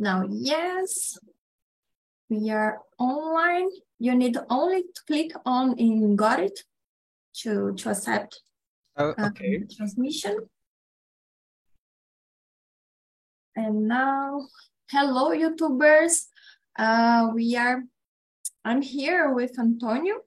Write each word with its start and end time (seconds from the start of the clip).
Now, 0.00 0.24
yes, 0.30 1.18
we 2.30 2.50
are 2.50 2.78
online. 3.00 3.68
You 3.98 4.14
need 4.14 4.36
only 4.48 4.82
to 4.82 5.00
click 5.08 5.32
on 5.44 5.76
in 5.76 6.14
got 6.14 6.38
it 6.38 6.60
to, 7.38 7.74
to 7.74 7.90
accept 7.90 8.40
Oh, 8.96 9.14
okay. 9.18 9.56
um, 9.56 9.66
transmission. 9.76 10.36
And 13.56 13.88
now, 13.88 14.46
hello, 14.88 15.30
YouTubers. 15.30 16.26
Uh, 16.78 17.30
we 17.34 17.56
are, 17.56 17.82
I'm 18.64 18.82
here 18.82 19.32
with 19.32 19.58
Antonio, 19.58 20.18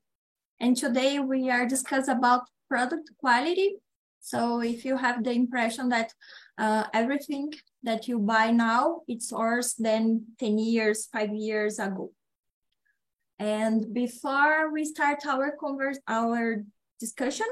and 0.60 0.76
today 0.76 1.20
we 1.20 1.50
are 1.50 1.66
discuss 1.66 2.10
about 2.10 2.44
product 2.68 3.10
quality. 3.20 3.78
So 4.20 4.62
if 4.62 4.84
you 4.84 4.98
have 4.98 5.24
the 5.24 5.32
impression 5.32 5.88
that 5.90 6.14
uh, 6.58 6.86
everything 6.94 7.54
that 7.84 8.08
you 8.08 8.20
buy 8.20 8.52
now, 8.52 9.02
it's 9.08 9.32
worse 9.32 9.74
than 9.74 10.26
10 10.40 10.60
years, 10.60 11.08
five 11.08 11.34
years 11.34 11.80
ago. 11.80 12.12
And 13.40 13.92
before 13.94 14.72
we 14.72 14.86
start 14.86 15.26
our 15.26 15.56
converse, 15.60 15.98
our 16.08 16.64
discussion, 17.00 17.48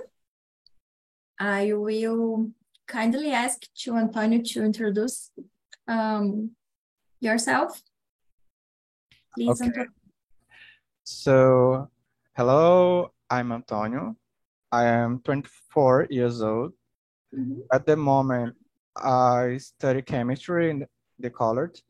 I 1.39 1.73
will 1.73 2.51
kindly 2.87 3.31
ask 3.31 3.61
to 3.83 3.95
Antonio 3.95 4.41
to 4.41 4.63
introduce 4.63 5.31
um, 5.87 6.51
yourself. 7.19 7.81
Please, 9.33 9.49
Okay. 9.49 9.65
Antonio. 9.65 9.89
So, 11.03 11.89
hello, 12.37 13.13
I'm 13.29 13.51
Antonio. 13.51 14.15
I 14.71 14.85
am 14.85 15.21
24 15.25 16.07
years 16.11 16.41
old. 16.43 16.73
Mhm. 17.33 17.65
At 17.71 17.85
the 17.85 17.95
moment, 17.95 18.55
I 18.95 19.57
study 19.57 20.01
chemistry 20.01 20.69
in 20.69 20.85
the 21.19 21.29
college. 21.29 21.81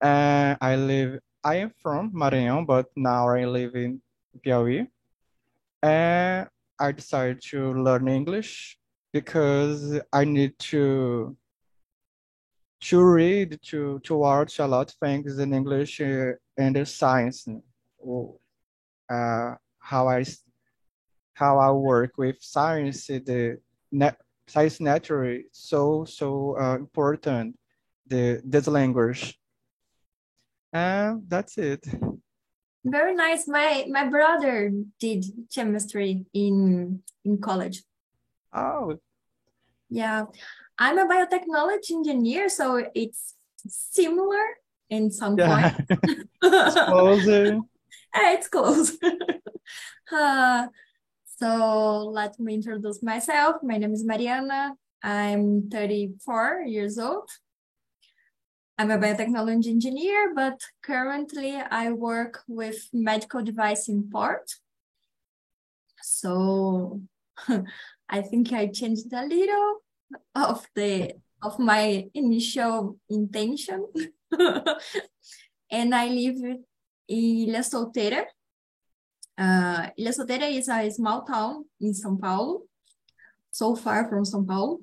And 0.00 0.56
I 0.60 0.76
live, 0.76 1.20
I 1.44 1.56
am 1.56 1.72
from 1.82 2.12
Maranhão, 2.12 2.66
but 2.66 2.86
now 2.96 3.28
I 3.28 3.44
live 3.44 3.74
in 3.74 4.00
Piauí. 4.44 4.86
And 5.82 6.48
I 6.78 6.92
decided 6.92 7.40
to 7.50 7.74
learn 7.74 8.08
English 8.08 8.78
because 9.12 10.00
I 10.12 10.24
need 10.24 10.58
to 10.70 11.36
to 12.80 13.02
read, 13.02 13.58
to 13.62 13.98
to 14.04 14.14
watch 14.14 14.60
a 14.60 14.66
lot 14.66 14.90
of 14.90 14.96
things 15.02 15.38
in 15.38 15.52
English 15.52 16.00
uh, 16.00 16.32
and 16.56 16.76
the 16.76 16.86
science. 16.86 17.46
Uh, 19.10 19.54
I 20.08 20.24
how 21.34 21.58
I 21.58 21.70
work 21.70 22.12
with 22.18 22.36
science, 22.40 23.06
the 23.06 23.58
net 23.90 24.16
science 24.48 24.80
naturally 24.80 25.44
so 25.52 26.04
so 26.04 26.56
uh, 26.58 26.76
important. 26.76 27.56
The 28.06 28.40
this 28.44 28.66
language, 28.66 29.38
and 30.72 31.22
that's 31.28 31.58
it. 31.58 31.84
Very 32.84 33.14
nice. 33.14 33.46
My 33.46 33.84
my 33.90 34.08
brother 34.08 34.72
did 34.98 35.24
chemistry 35.54 36.24
in 36.32 37.02
in 37.24 37.38
college. 37.38 37.82
Oh, 38.52 38.96
Yeah, 39.90 40.24
I'm 40.78 40.98
a 40.98 41.06
biotechnology 41.06 41.92
engineer, 41.92 42.48
so 42.48 42.82
it's 42.94 43.34
similar 43.66 44.44
in 44.88 45.10
some 45.10 45.36
yeah, 45.38 45.76
point. 45.76 46.00
closer. 46.42 47.60
Eh, 48.14 48.32
it's 48.40 48.48
close. 48.48 48.96
Uh, 50.10 50.66
so 51.38 52.10
let 52.12 52.38
me 52.40 52.54
introduce 52.54 53.00
myself. 53.02 53.62
My 53.62 53.78
name 53.78 53.92
is 53.92 54.04
Mariana. 54.04 54.74
I'm 55.02 55.70
34 55.70 56.64
years 56.66 56.98
old. 56.98 57.30
I'm 58.76 58.90
a 58.90 58.98
biotechnology 58.98 59.68
engineer, 59.68 60.32
but 60.34 60.60
currently 60.82 61.54
I 61.54 61.92
work 61.92 62.42
with 62.48 62.88
medical 62.92 63.42
device 63.42 63.88
import. 63.88 64.50
So 66.02 67.02
I 68.08 68.22
think 68.22 68.52
I 68.52 68.66
changed 68.66 69.12
a 69.12 69.24
little 69.24 69.82
of 70.34 70.66
the 70.74 71.14
of 71.40 71.58
my 71.60 72.08
initial 72.14 72.98
intention. 73.08 73.86
and 75.70 75.94
I 75.94 76.08
live 76.08 76.36
in 76.42 76.64
Ilha 77.08 77.60
Solteira. 77.60 78.24
Uh, 79.38 79.90
Ilha 79.96 80.10
Solteira 80.10 80.50
is 80.50 80.68
a 80.68 80.90
small 80.90 81.22
town 81.22 81.64
in 81.80 81.92
São 81.92 82.20
Paulo, 82.20 82.62
so 83.52 83.76
far 83.76 84.08
from 84.08 84.24
São 84.24 84.44
Paulo. 84.44 84.80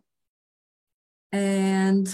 And 1.32 2.08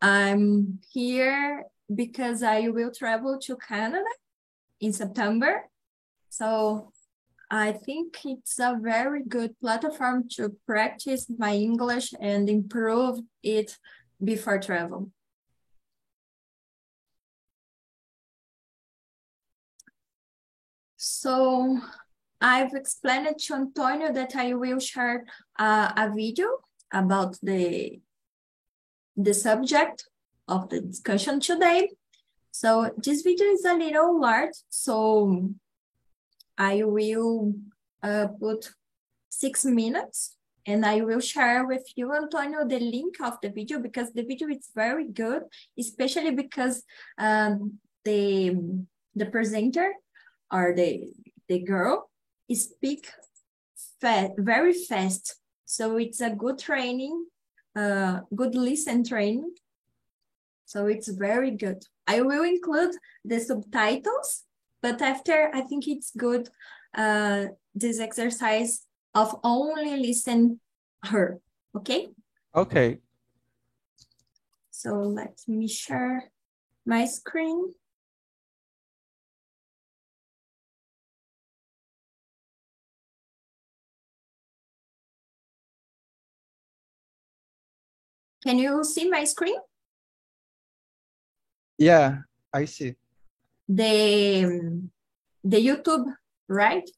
I'm 0.00 0.78
here 0.92 1.64
because 1.92 2.44
I 2.44 2.68
will 2.68 2.92
travel 2.92 3.38
to 3.40 3.56
Canada 3.56 4.04
in 4.80 4.92
September. 4.92 5.68
So 6.28 6.92
I 7.50 7.72
think 7.72 8.18
it's 8.24 8.60
a 8.60 8.78
very 8.80 9.24
good 9.24 9.58
platform 9.60 10.28
to 10.36 10.54
practice 10.66 11.26
my 11.36 11.54
English 11.54 12.14
and 12.20 12.48
improve 12.48 13.18
it 13.42 13.76
before 14.22 14.60
travel. 14.60 15.10
So 21.20 21.80
I've 22.40 22.74
explained 22.74 23.36
to 23.36 23.54
Antonio 23.54 24.12
that 24.12 24.36
I 24.36 24.54
will 24.54 24.78
share 24.78 25.24
uh, 25.58 25.90
a 25.96 26.12
video 26.14 26.48
about 26.92 27.36
the 27.42 27.98
the 29.16 29.34
subject 29.34 30.06
of 30.46 30.68
the 30.68 30.80
discussion 30.80 31.40
today. 31.40 31.90
So 32.52 32.92
this 32.96 33.22
video 33.22 33.46
is 33.48 33.64
a 33.64 33.74
little 33.74 34.20
large, 34.20 34.58
so 34.68 35.50
I 36.56 36.84
will 36.84 37.52
uh, 38.00 38.28
put 38.38 38.70
six 39.28 39.64
minutes 39.64 40.36
and 40.66 40.86
I 40.86 41.00
will 41.00 41.20
share 41.20 41.66
with 41.66 41.84
you, 41.96 42.14
Antonio, 42.14 42.64
the 42.64 42.78
link 42.78 43.20
of 43.20 43.38
the 43.42 43.50
video 43.50 43.80
because 43.80 44.12
the 44.12 44.22
video 44.22 44.46
is 44.50 44.70
very 44.72 45.08
good, 45.08 45.42
especially 45.76 46.30
because 46.30 46.84
um, 47.18 47.80
the 48.04 48.54
the 49.16 49.26
presenter 49.26 49.90
or 50.52 50.74
the 50.74 51.12
the 51.48 51.60
girl 51.60 52.10
speak 52.52 53.08
fa- 54.00 54.32
very 54.38 54.72
fast. 54.72 55.36
So 55.64 55.96
it's 55.96 56.20
a 56.20 56.30
good 56.30 56.58
training, 56.58 57.26
uh, 57.76 58.20
good 58.34 58.54
listen 58.54 59.04
training. 59.04 59.52
So 60.64 60.86
it's 60.86 61.08
very 61.08 61.50
good. 61.50 61.84
I 62.06 62.20
will 62.22 62.44
include 62.44 62.94
the 63.24 63.40
subtitles, 63.40 64.44
but 64.82 65.00
after 65.02 65.50
I 65.52 65.62
think 65.62 65.88
it's 65.88 66.10
good 66.16 66.48
uh, 66.96 67.46
this 67.74 68.00
exercise 68.00 68.86
of 69.14 69.36
only 69.44 69.96
listen 69.96 70.60
her. 71.04 71.40
Okay. 71.76 72.08
Okay. 72.54 72.98
So 74.70 75.00
let 75.00 75.40
me 75.46 75.68
share 75.68 76.30
my 76.86 77.04
screen. 77.04 77.74
Can 88.48 88.56
you 88.56 88.82
see 88.82 89.10
my 89.10 89.24
screen? 89.24 89.60
Yeah, 91.76 92.24
I 92.50 92.64
see. 92.64 92.96
The 93.68 94.44
um, 94.48 94.90
the 95.44 95.60
YouTube, 95.60 96.08
right? 96.48 96.88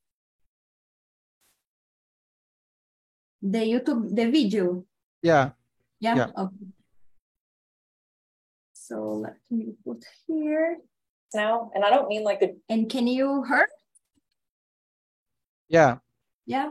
The 3.43 3.66
YouTube, 3.66 4.15
the 4.15 4.31
video. 4.31 4.87
Yeah. 5.27 5.50
Yeah. 5.99 6.15
Yeah. 6.15 6.31
Okay. 6.39 6.71
So 8.72 9.19
let 9.19 9.34
me 9.51 9.74
put 9.83 10.07
here. 10.28 10.78
now, 11.34 11.72
and 11.74 11.83
I 11.84 11.91
don't 11.91 12.07
mean 12.07 12.22
like 12.22 12.39
the 12.39 12.54
And 12.69 12.89
can 12.89 13.09
you 13.09 13.42
hear? 13.42 13.66
Yeah. 15.66 15.98
Yeah. 16.47 16.71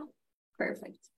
Perfect. 0.56 1.09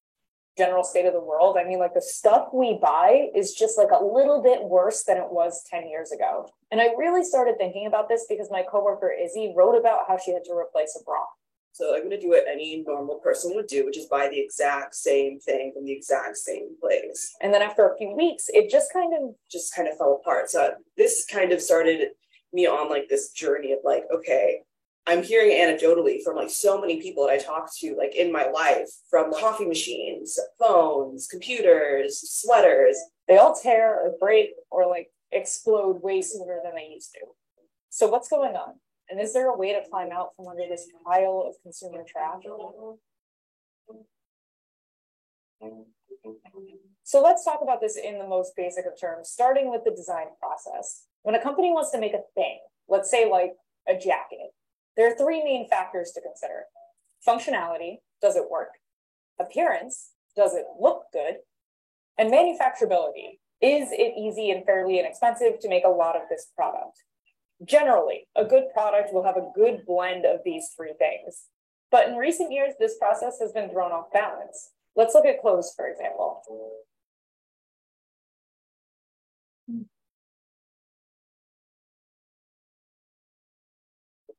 General 0.56 0.84
state 0.84 1.06
of 1.06 1.12
the 1.12 1.20
world. 1.20 1.56
I 1.58 1.64
mean, 1.64 1.78
like 1.78 1.94
the 1.94 2.02
stuff 2.02 2.48
we 2.52 2.78
buy 2.80 3.28
is 3.34 3.54
just 3.54 3.78
like 3.78 3.90
a 3.90 4.04
little 4.04 4.42
bit 4.42 4.62
worse 4.62 5.04
than 5.04 5.16
it 5.16 5.30
was 5.30 5.64
10 5.70 5.88
years 5.88 6.12
ago. 6.12 6.48
And 6.70 6.80
I 6.80 6.94
really 6.98 7.24
started 7.24 7.56
thinking 7.58 7.86
about 7.86 8.08
this 8.08 8.26
because 8.28 8.50
my 8.50 8.62
coworker 8.62 9.10
Izzy 9.10 9.54
wrote 9.56 9.78
about 9.78 10.00
how 10.08 10.18
she 10.18 10.32
had 10.32 10.44
to 10.44 10.52
replace 10.52 10.96
a 11.00 11.04
bra. 11.04 11.24
So 11.74 11.94
I'm 11.96 12.02
gonna 12.02 12.20
do 12.20 12.28
what 12.28 12.44
any 12.46 12.84
normal 12.86 13.16
person 13.16 13.54
would 13.54 13.66
do, 13.66 13.86
which 13.86 13.96
is 13.96 14.04
buy 14.04 14.28
the 14.28 14.38
exact 14.38 14.94
same 14.94 15.40
thing 15.40 15.72
from 15.74 15.86
the 15.86 15.92
exact 15.92 16.36
same 16.36 16.76
place. 16.78 17.34
And 17.40 17.52
then 17.52 17.62
after 17.62 17.88
a 17.88 17.96
few 17.96 18.14
weeks, 18.14 18.50
it 18.50 18.70
just 18.70 18.92
kind 18.92 19.14
of 19.14 19.34
Just 19.50 19.74
kind 19.74 19.88
of 19.88 19.96
fell 19.96 20.20
apart. 20.20 20.50
So 20.50 20.74
this 20.98 21.24
kind 21.24 21.50
of 21.50 21.62
started 21.62 22.10
me 22.52 22.66
on 22.66 22.90
like 22.90 23.08
this 23.08 23.30
journey 23.30 23.72
of 23.72 23.78
like, 23.84 24.04
okay, 24.14 24.62
I'm 25.06 25.22
hearing 25.22 25.50
anecdotally 25.50 26.22
from 26.22 26.36
like 26.36 26.50
so 26.50 26.80
many 26.80 27.02
people 27.02 27.26
that 27.26 27.32
I 27.32 27.38
talk 27.38 27.70
to, 27.80 27.96
like 27.96 28.14
in 28.14 28.30
my 28.30 28.48
life, 28.48 28.88
from 29.10 29.32
coffee 29.32 29.66
machines, 29.66 30.38
phones, 30.60 31.26
computers, 31.26 32.20
sweaters. 32.22 32.96
they 33.26 33.36
all 33.36 33.54
tear 33.54 33.98
or 33.98 34.14
break 34.20 34.50
or 34.70 34.88
like 34.88 35.08
explode 35.32 36.02
way 36.02 36.22
sooner 36.22 36.60
than 36.62 36.74
they 36.76 36.88
used 36.92 37.12
to. 37.14 37.20
So 37.90 38.06
what's 38.06 38.28
going 38.28 38.54
on? 38.54 38.74
And 39.10 39.20
is 39.20 39.34
there 39.34 39.48
a 39.48 39.56
way 39.56 39.72
to 39.72 39.82
climb 39.90 40.10
out 40.12 40.30
from 40.36 40.46
under 40.46 40.66
this 40.68 40.86
pile 41.04 41.44
of 41.48 41.56
consumer 41.62 42.04
trash? 42.06 42.42
So 47.02 47.20
let's 47.20 47.44
talk 47.44 47.60
about 47.62 47.80
this 47.80 47.96
in 47.96 48.18
the 48.18 48.26
most 48.26 48.54
basic 48.56 48.86
of 48.86 48.98
terms, 48.98 49.28
starting 49.28 49.70
with 49.70 49.82
the 49.84 49.90
design 49.90 50.28
process. 50.40 51.06
When 51.22 51.34
a 51.34 51.42
company 51.42 51.72
wants 51.72 51.90
to 51.90 52.00
make 52.00 52.14
a 52.14 52.22
thing, 52.34 52.60
let's 52.88 53.10
say 53.10 53.28
like 53.28 53.52
a 53.88 53.94
jacket, 53.94 54.54
there 54.96 55.10
are 55.10 55.16
three 55.16 55.42
main 55.42 55.68
factors 55.68 56.12
to 56.12 56.20
consider. 56.20 56.64
Functionality, 57.26 57.98
does 58.20 58.36
it 58.36 58.50
work? 58.50 58.70
Appearance, 59.40 60.10
does 60.36 60.54
it 60.54 60.64
look 60.78 61.04
good? 61.12 61.36
And 62.18 62.32
manufacturability, 62.32 63.38
is 63.60 63.88
it 63.92 64.18
easy 64.18 64.50
and 64.50 64.64
fairly 64.64 64.98
inexpensive 64.98 65.60
to 65.60 65.68
make 65.68 65.84
a 65.84 65.88
lot 65.88 66.16
of 66.16 66.22
this 66.28 66.48
product? 66.56 66.98
Generally, 67.64 68.26
a 68.36 68.44
good 68.44 68.64
product 68.74 69.12
will 69.12 69.22
have 69.22 69.36
a 69.36 69.50
good 69.54 69.86
blend 69.86 70.24
of 70.24 70.40
these 70.44 70.70
three 70.76 70.94
things. 70.98 71.44
But 71.90 72.08
in 72.08 72.16
recent 72.16 72.50
years, 72.50 72.74
this 72.80 72.98
process 72.98 73.38
has 73.40 73.52
been 73.52 73.70
thrown 73.70 73.92
off 73.92 74.12
balance. 74.12 74.70
Let's 74.96 75.14
look 75.14 75.26
at 75.26 75.40
clothes, 75.40 75.72
for 75.76 75.86
example. 75.88 76.42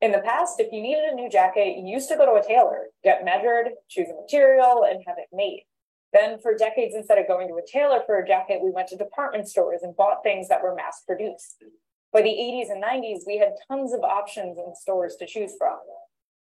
In 0.03 0.11
the 0.11 0.19
past, 0.19 0.59
if 0.59 0.73
you 0.73 0.81
needed 0.81 1.05
a 1.09 1.15
new 1.15 1.29
jacket, 1.29 1.77
you 1.77 1.87
used 1.87 2.09
to 2.09 2.17
go 2.17 2.25
to 2.25 2.33
a 2.33 2.45
tailor, 2.45 2.87
get 3.05 3.23
measured, 3.23 3.69
choose 3.89 4.09
a 4.09 4.21
material, 4.21 4.83
and 4.83 5.01
have 5.07 5.15
it 5.17 5.29
made. 5.31 5.63
Then, 6.11 6.39
for 6.41 6.53
decades, 6.53 6.93
instead 6.93 7.19
of 7.19 7.25
going 7.25 7.47
to 7.47 7.53
a 7.53 7.65
tailor 7.65 8.01
for 8.05 8.19
a 8.19 8.27
jacket, 8.27 8.59
we 8.61 8.69
went 8.69 8.89
to 8.89 8.97
department 8.97 9.47
stores 9.47 9.79
and 9.81 9.95
bought 9.95 10.21
things 10.21 10.49
that 10.49 10.61
were 10.61 10.75
mass 10.75 11.03
produced. 11.07 11.63
By 12.11 12.21
the 12.21 12.35
80s 12.35 12.69
and 12.69 12.83
90s, 12.83 13.19
we 13.25 13.37
had 13.37 13.53
tons 13.71 13.93
of 13.93 14.01
options 14.01 14.57
in 14.57 14.75
stores 14.75 15.15
to 15.19 15.25
choose 15.25 15.53
from. 15.57 15.79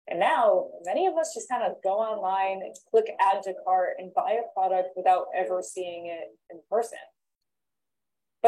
And 0.06 0.20
now, 0.20 0.68
many 0.84 1.08
of 1.08 1.14
us 1.16 1.34
just 1.34 1.48
kind 1.48 1.64
of 1.64 1.82
go 1.82 1.98
online 1.98 2.62
and 2.62 2.76
click 2.92 3.10
add 3.20 3.42
to 3.42 3.54
cart 3.66 3.96
and 3.98 4.14
buy 4.14 4.38
a 4.38 4.52
product 4.54 4.90
without 4.94 5.26
ever 5.36 5.62
seeing 5.62 6.06
it 6.06 6.28
in 6.48 6.60
person. 6.70 6.98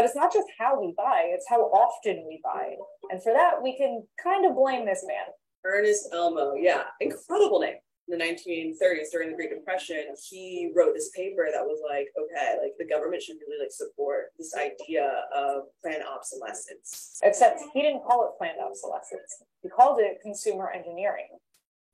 But 0.00 0.06
it's 0.06 0.17
not 0.17 0.32
just 0.32 0.49
how 0.58 0.81
we 0.81 0.94
buy, 0.97 1.25
it's 1.26 1.44
how 1.47 1.61
often 1.61 2.25
we 2.26 2.41
buy. 2.43 2.73
And 3.11 3.23
for 3.23 3.35
that, 3.35 3.62
we 3.62 3.76
can 3.76 4.02
kind 4.17 4.47
of 4.47 4.56
blame 4.56 4.87
this 4.87 5.05
man. 5.06 5.26
Ernest 5.62 6.08
Elmo, 6.11 6.55
yeah, 6.55 6.85
incredible 7.00 7.61
name. 7.61 7.75
In 8.08 8.17
the 8.17 8.25
1930s, 8.25 9.11
during 9.12 9.29
the 9.29 9.37
Great 9.37 9.50
Depression, 9.50 10.06
he 10.31 10.73
wrote 10.75 10.94
this 10.94 11.11
paper 11.14 11.49
that 11.52 11.61
was 11.61 11.82
like, 11.87 12.06
okay, 12.17 12.56
like 12.62 12.73
the 12.79 12.87
government 12.87 13.20
should 13.20 13.37
really 13.47 13.62
like 13.62 13.70
support 13.70 14.32
this 14.38 14.55
idea 14.56 15.05
of 15.37 15.64
planned 15.82 16.02
obsolescence. 16.11 17.19
Except 17.23 17.61
he 17.75 17.82
didn't 17.82 18.02
call 18.02 18.25
it 18.25 18.38
planned 18.38 18.56
obsolescence. 18.58 19.44
He 19.62 19.69
called 19.69 20.00
it 20.00 20.23
consumer 20.23 20.70
engineering. 20.70 21.29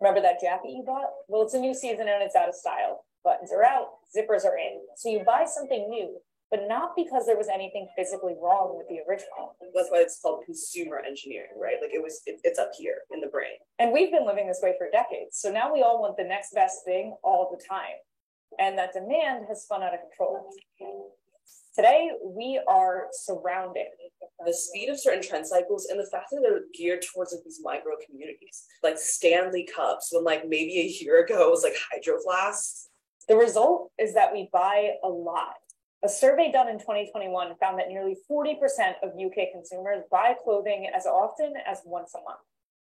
Remember 0.00 0.20
that 0.20 0.41
jacket 0.41 0.70
you 0.70 0.85
bought? 0.87 1.11
Well, 1.26 1.43
it's 1.43 1.55
a 1.55 1.58
new 1.58 1.75
season 1.75 2.06
and 2.06 2.23
it's 2.23 2.37
out 2.37 2.49
of 2.49 2.55
style. 2.55 3.03
Buttons 3.25 3.50
are 3.50 3.64
out, 3.64 3.99
zippers 4.17 4.44
are 4.44 4.56
in. 4.56 4.79
So 4.94 5.08
you 5.08 5.25
buy 5.26 5.44
something 5.44 5.91
new, 5.91 6.20
but 6.50 6.60
not 6.69 6.94
because 6.96 7.26
there 7.26 7.37
was 7.37 7.48
anything 7.48 7.88
physically 7.96 8.34
wrong 8.40 8.76
with 8.76 8.87
the 8.88 9.00
original. 9.08 9.56
That's 9.75 9.90
why 9.90 9.98
it's 9.98 10.20
called 10.20 10.44
consumer 10.44 11.02
engineering, 11.06 11.50
right? 11.60 11.76
Like 11.81 11.93
it 11.93 12.02
was, 12.02 12.22
it, 12.26 12.40
it's 12.44 12.58
up 12.58 12.70
here 12.78 12.98
in 13.12 13.20
the 13.20 13.26
brain. 13.26 13.58
And 13.78 13.93
we've 13.93 14.12
been 14.12 14.26
living 14.26 14.46
this 14.46 14.60
way 14.62 14.75
for 14.78 14.88
decades. 14.90 15.38
So 15.38 15.50
now 15.50 15.72
we 15.72 15.82
all 15.82 16.00
want 16.00 16.16
the 16.16 16.25
next 16.25 16.54
best 16.54 16.84
thing 16.84 17.16
all 17.22 17.50
the 17.50 17.62
time. 17.69 17.98
And 18.58 18.78
that 18.78 18.93
demand 18.93 19.46
has 19.48 19.62
spun 19.62 19.82
out 19.82 19.93
of 19.93 20.00
control. 20.00 20.48
Today, 21.75 22.10
we 22.25 22.60
are 22.66 23.08
surrounded. 23.12 23.87
The 24.44 24.54
speed 24.54 24.88
of 24.88 24.98
certain 24.98 25.22
trend 25.22 25.46
cycles 25.46 25.88
and 25.90 25.98
the 25.98 26.08
fact 26.10 26.28
that 26.31 26.40
they're 26.43 26.62
geared 26.72 27.02
towards 27.02 27.32
like, 27.32 27.44
these 27.44 27.60
micro 27.62 27.93
communities, 28.06 28.64
like 28.82 28.98
Stanley 28.98 29.69
Cups, 29.75 30.10
when 30.12 30.25
like 30.25 30.48
maybe 30.48 30.81
a 30.81 31.04
year 31.04 31.25
ago 31.25 31.48
it 31.48 31.50
was 31.50 31.62
like 31.62 31.76
Hydro 31.93 32.19
Flasks. 32.25 32.88
The 33.28 33.37
result 33.37 33.90
is 33.98 34.14
that 34.14 34.32
we 34.32 34.48
buy 34.52 34.93
a 35.02 35.08
lot. 35.08 35.54
A 36.06 36.08
survey 36.08 36.53
done 36.53 36.69
in 36.69 36.79
2021 36.79 37.56
found 37.58 37.81
that 37.81 37.88
nearly 37.88 38.17
40% 38.31 38.55
of 39.03 39.19
UK 39.19 39.50
consumers 39.53 40.05
buy 40.08 40.37
clothing 40.44 40.88
as 40.94 41.05
often 41.05 41.55
as 41.67 41.81
once 41.85 42.14
a 42.14 42.23
month. 42.23 42.38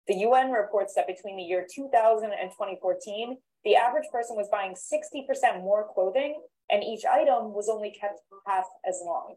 The 0.08 0.16
UN 0.28 0.52
reports 0.52 0.96
that 0.96 1.08
between 1.08 1.38
the 1.38 1.44
year 1.44 1.66
2000 1.74 2.32
and 2.34 2.52
2014, 2.52 3.38
the 3.64 3.78
average 3.78 4.10
person 4.12 4.36
was 4.36 4.50
buying 4.52 4.74
60% 4.74 5.62
more 5.64 5.88
clothing, 5.94 6.42
and 6.70 6.84
each 6.84 7.06
item 7.06 7.54
was 7.54 7.70
only 7.70 7.92
kept 7.98 8.20
half 8.46 8.66
as 8.86 9.00
long. 9.02 9.36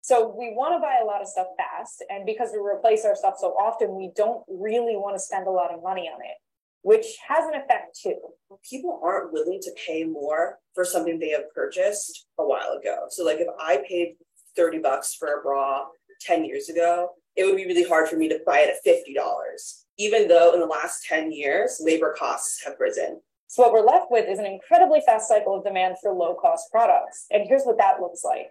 So 0.00 0.32
we 0.38 0.54
want 0.54 0.76
to 0.76 0.78
buy 0.78 1.00
a 1.02 1.04
lot 1.04 1.20
of 1.20 1.26
stuff 1.26 1.48
fast, 1.56 2.04
and 2.08 2.24
because 2.24 2.50
we 2.52 2.60
replace 2.60 3.04
our 3.04 3.16
stuff 3.16 3.34
so 3.38 3.48
often, 3.48 3.96
we 3.96 4.12
don't 4.14 4.44
really 4.46 4.96
want 4.96 5.16
to 5.16 5.20
spend 5.20 5.48
a 5.48 5.50
lot 5.50 5.74
of 5.74 5.82
money 5.82 6.08
on 6.08 6.20
it, 6.20 6.36
which 6.82 7.16
has 7.26 7.44
an 7.46 7.60
effect 7.60 7.98
too. 8.00 8.20
People 8.68 9.00
aren't 9.02 9.32
willing 9.32 9.60
to 9.62 9.70
pay 9.86 10.04
more 10.04 10.58
for 10.74 10.84
something 10.84 11.18
they 11.18 11.30
have 11.30 11.52
purchased 11.54 12.26
a 12.38 12.44
while 12.44 12.78
ago. 12.80 13.06
So 13.10 13.24
like 13.24 13.38
if 13.38 13.48
I 13.60 13.82
paid 13.88 14.16
30 14.56 14.78
bucks 14.78 15.14
for 15.14 15.38
a 15.38 15.42
bra 15.42 15.86
10 16.22 16.44
years 16.44 16.68
ago, 16.68 17.10
it 17.36 17.44
would 17.44 17.56
be 17.56 17.66
really 17.66 17.88
hard 17.88 18.08
for 18.08 18.16
me 18.16 18.28
to 18.28 18.40
buy 18.46 18.60
it 18.60 18.74
at 18.74 18.84
$50 18.84 19.14
even 19.98 20.28
though 20.28 20.54
in 20.54 20.60
the 20.60 20.66
last 20.66 21.04
10 21.04 21.32
years, 21.32 21.80
labor 21.80 22.14
costs 22.16 22.64
have 22.64 22.74
risen. 22.78 23.20
So 23.48 23.62
what 23.62 23.72
we're 23.72 23.84
left 23.84 24.10
with 24.10 24.28
is 24.28 24.38
an 24.38 24.46
incredibly 24.46 25.00
fast 25.04 25.28
cycle 25.28 25.56
of 25.56 25.64
demand 25.64 25.96
for 26.00 26.12
low 26.12 26.34
cost 26.34 26.70
products. 26.70 27.26
And 27.30 27.44
here's 27.46 27.64
what 27.64 27.78
that 27.78 28.00
looks 28.00 28.22
like. 28.24 28.48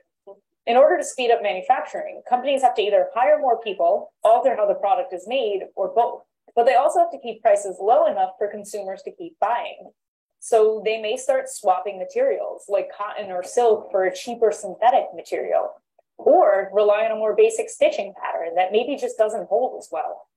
In 0.65 0.75
order 0.75 0.97
to 0.97 1.03
speed 1.03 1.31
up 1.31 1.41
manufacturing, 1.41 2.21
companies 2.27 2.61
have 2.61 2.75
to 2.75 2.81
either 2.81 3.07
hire 3.15 3.39
more 3.39 3.61
people, 3.61 4.11
alter 4.23 4.55
how 4.57 4.67
the 4.67 4.73
product 4.73 5.13
is 5.13 5.25
made, 5.25 5.61
or 5.75 5.93
both. 5.95 6.23
But 6.57 6.65
they 6.65 6.75
also 6.75 6.99
have 6.99 7.11
to 7.11 7.19
keep 7.19 7.43
prices 7.43 7.77
low 7.79 8.07
enough 8.07 8.31
for 8.39 8.49
consumers 8.49 9.03
to 9.03 9.11
keep 9.11 9.37
buying. 9.39 9.91
So 10.39 10.81
they 10.83 10.99
may 10.99 11.15
start 11.15 11.49
swapping 11.49 11.99
materials 11.99 12.65
like 12.67 12.89
cotton 12.97 13.31
or 13.31 13.43
silk 13.43 13.91
for 13.91 14.05
a 14.05 14.15
cheaper 14.15 14.51
synthetic 14.51 15.05
material, 15.15 15.69
or 16.17 16.71
rely 16.73 17.05
on 17.05 17.11
a 17.11 17.15
more 17.15 17.35
basic 17.35 17.69
stitching 17.69 18.11
pattern 18.19 18.55
that 18.55 18.71
maybe 18.71 18.97
just 18.97 19.19
doesn't 19.19 19.47
hold 19.47 19.77
as 19.77 19.89
well. 19.91 20.27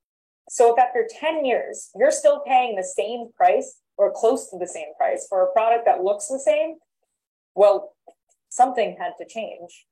So 0.50 0.74
if 0.74 0.78
after 0.78 1.08
10 1.08 1.46
years, 1.46 1.88
you're 1.96 2.10
still 2.10 2.40
paying 2.40 2.76
the 2.76 2.84
same 2.84 3.30
price 3.34 3.78
or 3.96 4.12
close 4.12 4.50
to 4.50 4.58
the 4.58 4.66
same 4.66 4.92
price 4.98 5.26
for 5.26 5.42
a 5.42 5.52
product 5.52 5.86
that 5.86 6.04
looks 6.04 6.26
the 6.26 6.38
same, 6.38 6.76
well, 7.54 7.94
something 8.50 8.96
had 9.00 9.12
to 9.18 9.26
change. 9.26 9.86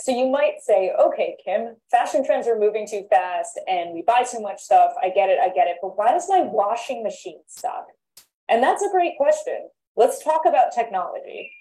So 0.00 0.12
you 0.12 0.28
might 0.28 0.62
say, 0.62 0.92
okay, 0.98 1.36
Kim, 1.44 1.76
fashion 1.90 2.24
trends 2.24 2.48
are 2.48 2.58
moving 2.58 2.86
too 2.88 3.04
fast 3.10 3.60
and 3.68 3.92
we 3.92 4.00
buy 4.00 4.22
too 4.22 4.40
much 4.40 4.60
stuff. 4.60 4.92
I 5.02 5.10
get 5.10 5.28
it, 5.28 5.38
I 5.38 5.48
get 5.48 5.68
it. 5.68 5.76
But 5.82 5.98
why 5.98 6.12
does 6.12 6.26
my 6.26 6.40
washing 6.40 7.02
machine 7.02 7.40
suck? 7.46 7.86
And 8.48 8.62
that's 8.62 8.82
a 8.82 8.90
great 8.90 9.18
question. 9.18 9.68
Let's 9.96 10.24
talk 10.24 10.42
about 10.46 10.72
technology. 10.74 11.52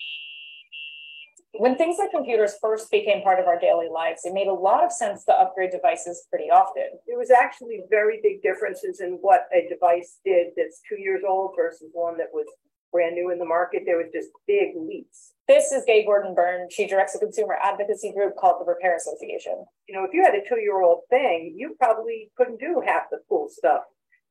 When 1.57 1.75
things 1.75 1.97
like 1.99 2.11
computers 2.11 2.53
first 2.61 2.89
became 2.89 3.23
part 3.23 3.41
of 3.41 3.47
our 3.47 3.59
daily 3.59 3.89
lives, 3.93 4.21
it 4.23 4.33
made 4.33 4.47
a 4.47 4.53
lot 4.53 4.85
of 4.85 4.93
sense 4.93 5.25
to 5.25 5.33
upgrade 5.33 5.71
devices 5.71 6.25
pretty 6.29 6.49
often. 6.49 6.97
There 7.07 7.17
was 7.17 7.31
actually 7.31 7.81
very 7.89 8.21
big 8.23 8.41
differences 8.41 9.01
in 9.01 9.17
what 9.19 9.47
a 9.53 9.67
device 9.67 10.19
did 10.23 10.53
that's 10.55 10.79
two 10.87 10.99
years 10.99 11.23
old 11.27 11.55
versus 11.57 11.89
one 11.91 12.17
that 12.19 12.29
was 12.31 12.45
brand 12.93 13.15
new 13.15 13.31
in 13.31 13.39
the 13.39 13.45
market. 13.45 13.83
There 13.85 13.97
was 13.97 14.11
just 14.13 14.29
big 14.47 14.69
leaps. 14.77 15.33
This 15.49 15.71
is 15.71 15.83
Gay 15.83 16.05
Gordon 16.05 16.35
Byrne. 16.35 16.67
She 16.69 16.85
directs 16.85 17.15
a 17.15 17.17
consumer 17.17 17.57
advocacy 17.59 18.13
group 18.13 18.35
called 18.37 18.61
the 18.61 18.69
Repair 18.69 18.95
Association. 18.95 19.65
You 19.87 19.95
know, 19.95 20.03
if 20.03 20.13
you 20.13 20.23
had 20.23 20.35
a 20.35 20.47
two-year-old 20.47 20.99
thing, 21.09 21.55
you 21.57 21.75
probably 21.79 22.29
couldn't 22.37 22.59
do 22.59 22.83
half 22.85 23.09
the 23.09 23.17
cool 23.27 23.47
stuff 23.49 23.81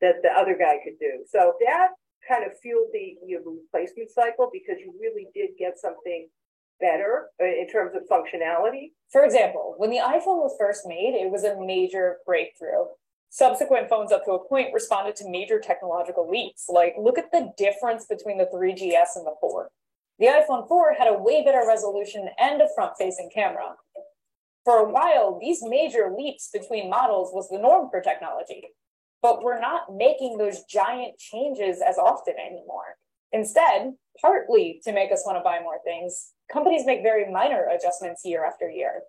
that 0.00 0.22
the 0.22 0.28
other 0.30 0.56
guy 0.56 0.76
could 0.84 0.96
do. 1.00 1.25
So 1.28 1.54
that 1.66 1.88
kind 2.28 2.44
of 2.44 2.52
fueled 2.62 2.90
the, 2.92 3.16
the 3.26 3.34
replacement 3.44 4.12
cycle 4.12 4.48
because 4.52 4.76
you 4.78 4.94
really 5.00 5.26
did 5.34 5.58
get 5.58 5.76
something 5.76 6.28
better 6.80 7.30
uh, 7.42 7.46
in 7.46 7.66
terms 7.66 7.96
of 7.96 8.02
functionality. 8.08 8.92
For 9.10 9.25
example, 9.25 9.75
when 9.76 9.90
the 9.90 9.96
iPhone 9.96 10.38
was 10.38 10.54
first 10.56 10.82
made, 10.87 11.18
it 11.20 11.32
was 11.32 11.42
a 11.42 11.58
major 11.58 12.18
breakthrough. 12.26 12.94
Subsequent 13.30 13.88
phones 13.88 14.12
up 14.12 14.25
to 14.26 14.30
a 14.30 14.48
point 14.48 14.72
responded 14.72 15.16
to 15.16 15.28
major 15.28 15.58
technological 15.58 16.30
leaps. 16.30 16.66
Like, 16.68 16.94
look 16.96 17.18
at 17.18 17.32
the 17.32 17.52
difference 17.58 18.06
between 18.06 18.38
the 18.38 18.48
3GS 18.54 19.16
and 19.16 19.26
the 19.26 19.34
4. 19.40 19.68
The 20.18 20.26
iPhone 20.26 20.66
4 20.66 20.94
had 20.94 21.08
a 21.08 21.18
way 21.18 21.44
better 21.44 21.62
resolution 21.66 22.28
and 22.38 22.60
a 22.60 22.68
front 22.75 22.94
facing 22.98 23.30
camera. 23.32 23.76
For 24.64 24.78
a 24.78 24.90
while, 24.90 25.38
these 25.40 25.62
major 25.62 26.12
leaps 26.16 26.50
between 26.52 26.90
models 26.90 27.30
was 27.32 27.48
the 27.48 27.58
norm 27.58 27.88
for 27.90 28.00
technology. 28.00 28.64
But 29.22 29.42
we're 29.42 29.60
not 29.60 29.94
making 29.94 30.38
those 30.38 30.64
giant 30.64 31.18
changes 31.18 31.80
as 31.80 31.98
often 31.98 32.34
anymore. 32.34 32.96
Instead, 33.32 33.94
partly 34.20 34.80
to 34.84 34.92
make 34.92 35.12
us 35.12 35.22
want 35.25 35.38
to 35.38 35.44
buy 35.44 35.60
more 35.60 35.78
things, 35.84 36.32
companies 36.52 36.87
make 36.87 37.02
very 37.02 37.30
minor 37.30 37.66
adjustments 37.66 38.25
year 38.25 38.44
after 38.44 38.68
year. 38.68 39.02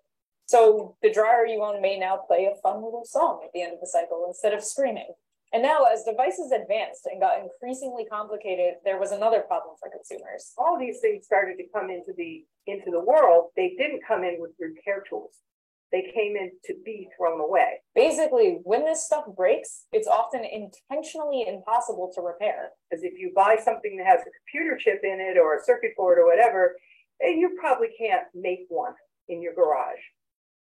So 0.48 0.96
the 1.01 1.12
dryer 1.12 1.46
you 1.46 1.63
own 1.63 1.82
may 1.82 1.98
now 1.98 2.18
play 2.18 2.46
a 2.46 2.60
fun 2.62 2.84
little 2.84 3.06
song 3.06 3.42
at 3.44 3.51
the 3.54 3.62
end 3.62 3.74
of 3.74 3.80
the 3.80 3.88
cycle 3.88 4.25
instead 4.28 4.54
of 4.54 4.63
screaming. 4.63 5.13
And 5.51 5.63
now, 5.63 5.86
as 5.91 6.03
devices 6.03 6.51
advanced 6.51 7.08
and 7.08 7.20
got 7.20 7.41
increasingly 7.41 8.06
complicated, 8.06 8.75
there 8.86 9.00
was 9.00 9.12
another 9.12 9.41
problem 9.41 9.75
for 9.79 9.89
consumers. 9.89 10.53
All 10.58 10.77
these 10.77 11.00
things 11.00 11.25
started 11.25 11.58
to 11.58 11.65
come 11.74 11.89
into 11.89 12.13
the 12.15 12.46
into 12.68 12.91
the 12.91 13.03
world. 13.03 13.50
They 13.56 13.74
didn't 13.75 14.06
come 14.08 14.24
in 14.24 14.38
with 14.39 14.51
repair 14.60 15.03
tools. 15.10 15.34
They 15.91 16.12
came 16.13 16.36
in 16.36 16.51
to 16.65 16.75
be 16.86 17.10
thrown 17.18 17.41
away. 17.41 17.82
Basically, 17.96 18.60
when 18.63 18.86
this 18.86 19.06
stuff 19.06 19.25
breaks, 19.36 19.86
it's 19.91 20.08
often 20.08 20.46
intentionally 20.46 21.46
impossible 21.48 22.12
to 22.13 22.22
repair. 22.22 22.70
Because 22.88 23.03
if 23.03 23.13
you 23.18 23.32
buy 23.36 23.58
something 23.58 23.98
that 23.98 24.06
has 24.06 24.22
a 24.22 24.29
computer 24.46 24.77
chip 24.77 25.00
in 25.03 25.20
it 25.20 25.39
or 25.39 25.58
a 25.58 25.63
circuit 25.63 25.96
board 25.98 26.20
or 26.20 26.27
whatever, 26.27 26.75
eh, 27.24 27.32
you 27.32 27.58
probably 27.60 27.89
can't 27.98 28.25
make 28.36 28.65
one 28.70 28.94
in 29.29 29.41
your 29.41 29.56
garage. 29.56 29.98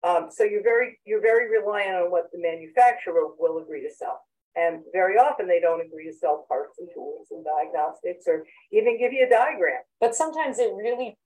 Um, 0.03 0.27
so 0.29 0.43
you're 0.43 0.63
very 0.63 0.99
you're 1.05 1.21
very 1.21 1.49
reliant 1.49 1.95
on 1.95 2.11
what 2.11 2.25
the 2.33 2.39
manufacturer 2.39 3.27
will 3.39 3.59
agree 3.59 3.81
to 3.87 3.95
sell. 3.95 4.19
And 4.55 4.83
very 4.93 5.17
often 5.17 5.47
they 5.47 5.59
don't 5.59 5.85
agree 5.85 6.05
to 6.09 6.17
sell 6.17 6.45
parts 6.47 6.79
and 6.79 6.87
tools 6.93 7.27
and 7.31 7.43
diagnostics 7.43 8.25
or 8.27 8.45
even 8.71 8.97
give 8.97 9.11
you 9.11 9.25
a 9.25 9.29
diagram. 9.29 9.81
But 9.99 10.15
sometimes 10.15 10.59
it 10.59 10.71
really 10.73 11.17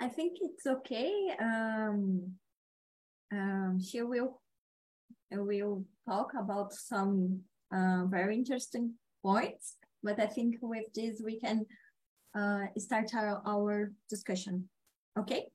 I 0.00 0.08
think 0.08 0.38
it's 0.40 0.66
okay. 0.66 1.12
Um, 1.40 2.32
um, 3.30 3.78
she 3.80 4.02
will 4.02 4.40
will 5.30 5.84
talk 6.08 6.32
about 6.38 6.72
some 6.72 7.42
uh, 7.72 8.04
very 8.06 8.34
interesting 8.34 8.94
points, 9.22 9.76
but 10.02 10.20
I 10.20 10.26
think 10.26 10.56
with 10.60 10.92
this 10.92 11.22
we 11.24 11.38
can 11.38 11.66
uh, 12.34 12.66
start 12.78 13.14
our, 13.14 13.42
our 13.46 13.92
discussion. 14.10 14.68
Okay? 15.16 15.46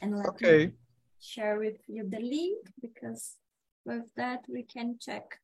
And 0.00 0.16
let 0.16 0.28
Okay. 0.28 0.66
me 0.66 0.72
share 1.20 1.58
with 1.58 1.78
you 1.88 2.08
the 2.08 2.20
link 2.20 2.68
because 2.80 3.36
with 3.84 4.12
that 4.16 4.40
we 4.48 4.62
can 4.62 4.96
check 5.00 5.38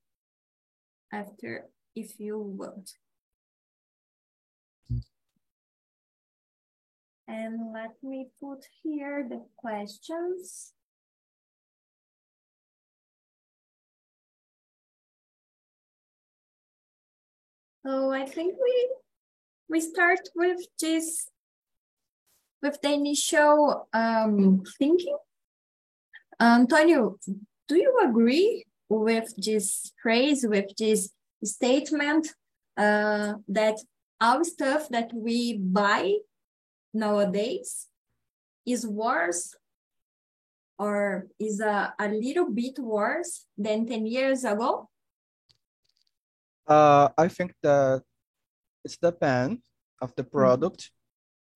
after 1.12 1.66
if 1.94 2.18
you 2.18 2.38
want. 2.38 2.92
And 7.26 7.72
let 7.74 8.02
me 8.02 8.28
put 8.40 8.64
here 8.82 9.26
the 9.28 9.44
questions. 9.56 10.72
So 17.84 18.12
I 18.12 18.26
think 18.26 18.54
we 18.62 18.90
we 19.68 19.80
start 19.80 20.20
with 20.34 20.60
this 20.80 21.28
with 22.62 22.80
the 22.82 22.92
initial 22.92 23.88
um, 23.92 24.62
thinking. 24.78 25.16
Antonio, 26.40 27.18
do 27.68 27.76
you 27.76 28.00
agree 28.02 28.64
with 28.88 29.34
this 29.36 29.92
phrase, 30.02 30.44
with 30.48 30.74
this 30.76 31.10
statement 31.44 32.28
uh, 32.76 33.34
that 33.46 33.76
our 34.20 34.42
stuff 34.42 34.88
that 34.88 35.12
we 35.14 35.58
buy 35.58 36.14
nowadays 36.92 37.86
is 38.66 38.86
worse 38.86 39.54
or 40.78 41.26
is 41.38 41.60
a, 41.60 41.94
a 41.98 42.08
little 42.08 42.50
bit 42.50 42.78
worse 42.78 43.46
than 43.56 43.86
10 43.86 44.06
years 44.06 44.44
ago? 44.44 44.88
Uh, 46.66 47.08
I 47.16 47.28
think 47.28 47.54
that 47.62 48.02
it's 48.84 48.96
depend 48.96 49.58
of 50.00 50.14
the 50.16 50.24
product 50.24 50.90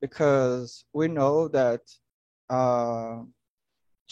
because 0.01 0.85
we 0.93 1.09
know 1.09 1.49
that 1.49 1.81
uh, 2.51 3.23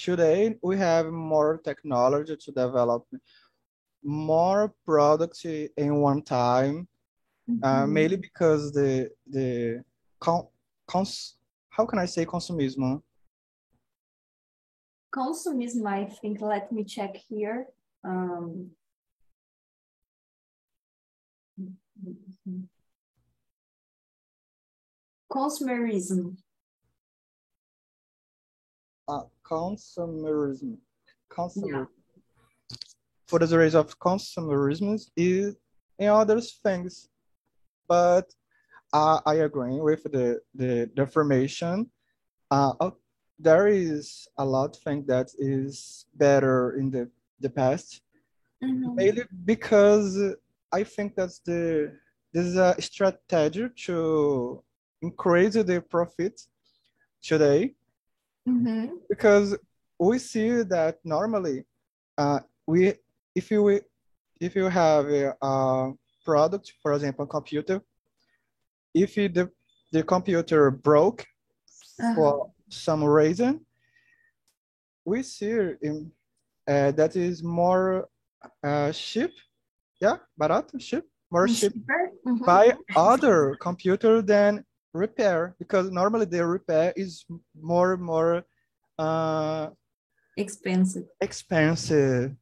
today 0.04 0.56
we 0.62 0.76
have 0.78 1.06
more 1.06 1.58
technology 1.58 2.36
to 2.36 2.52
develop 2.52 3.06
more 4.02 4.72
products 4.84 5.44
in 5.44 5.96
one 6.00 6.22
time, 6.22 6.88
uh, 7.62 7.84
Mhm. 7.84 7.92
mainly 7.92 8.16
because 8.16 8.72
the 8.72 9.10
the 9.26 9.84
con, 10.18 10.48
cons, 10.86 11.36
how 11.68 11.84
can 11.86 11.98
I 11.98 12.06
say 12.06 12.24
consumism? 12.26 13.02
Consumism, 15.12 15.86
I 15.86 16.04
think, 16.06 16.40
let 16.40 16.70
me 16.72 16.84
check 16.84 17.16
here. 17.16 17.66
Um, 18.04 18.70
consumerism. 25.30 26.36
Consumerism. 29.50 30.76
Consumer. 31.28 31.88
For 33.26 33.38
the 33.38 33.58
raise 33.58 33.74
of 33.74 33.98
consumerism 33.98 34.98
is 35.16 35.56
in 35.98 36.08
other 36.08 36.40
things, 36.40 37.08
but 37.88 38.32
uh, 38.92 39.20
I 39.24 39.34
agree 39.46 39.80
with 39.80 40.02
the 40.04 40.40
the 40.54 40.90
defamation. 40.94 41.90
Uh, 42.50 42.72
uh, 42.80 42.90
there 43.38 43.68
is 43.68 44.28
a 44.36 44.44
lot 44.44 44.76
of 44.76 44.82
thing 44.82 45.04
that 45.06 45.28
is 45.38 46.06
better 46.14 46.76
in 46.76 46.90
the 46.90 47.08
the 47.40 47.50
past, 47.50 48.02
Mhm. 48.62 48.94
mainly 48.94 49.24
because 49.44 50.18
I 50.72 50.84
think 50.84 51.14
that's 51.14 51.38
the 51.40 51.92
this 52.32 52.46
is 52.46 52.56
a 52.56 52.74
strategy 52.80 53.68
to 53.86 54.62
increase 55.02 55.54
the 55.54 55.80
profit 55.88 56.40
today 57.22 57.74
Mhm. 58.50 58.90
because 59.08 59.56
we 59.98 60.18
see 60.18 60.62
that 60.62 60.98
normally 61.04 61.64
uh, 62.18 62.40
we 62.66 62.94
if 63.34 63.50
you 63.50 63.80
if 64.40 64.56
you 64.56 64.68
have 64.68 65.06
a, 65.06 65.34
a 65.42 65.92
product 66.24 66.72
for 66.82 66.92
example 66.94 67.24
a 67.24 67.28
computer 67.28 67.80
if 68.94 69.16
you, 69.16 69.28
the 69.28 69.50
the 69.92 70.02
computer 70.02 70.70
broke 70.70 71.26
for 72.14 72.50
some 72.68 73.04
reason 73.04 73.60
we 75.04 75.22
see 75.22 75.54
in, 75.82 76.10
uh, 76.68 76.90
that 76.92 77.16
is 77.16 77.42
more 77.42 78.08
uh, 78.64 78.90
cheap 78.92 79.32
yeah 80.00 80.16
barato 80.40 80.78
cheap 80.78 81.04
more 81.30 81.46
cheap? 81.46 81.72
Mhm. 82.26 82.44
buy 82.44 82.66
other 82.96 83.54
computer 83.60 84.22
than 84.22 84.64
repair 84.92 85.54
because 85.58 85.90
normally 85.90 86.26
the 86.26 86.44
repair 86.44 86.92
is 86.96 87.24
more 87.60 87.94
and 87.94 88.02
more 88.02 88.44
uh, 88.98 89.68
Expensive. 90.36 91.04
expensive. 91.20 92.32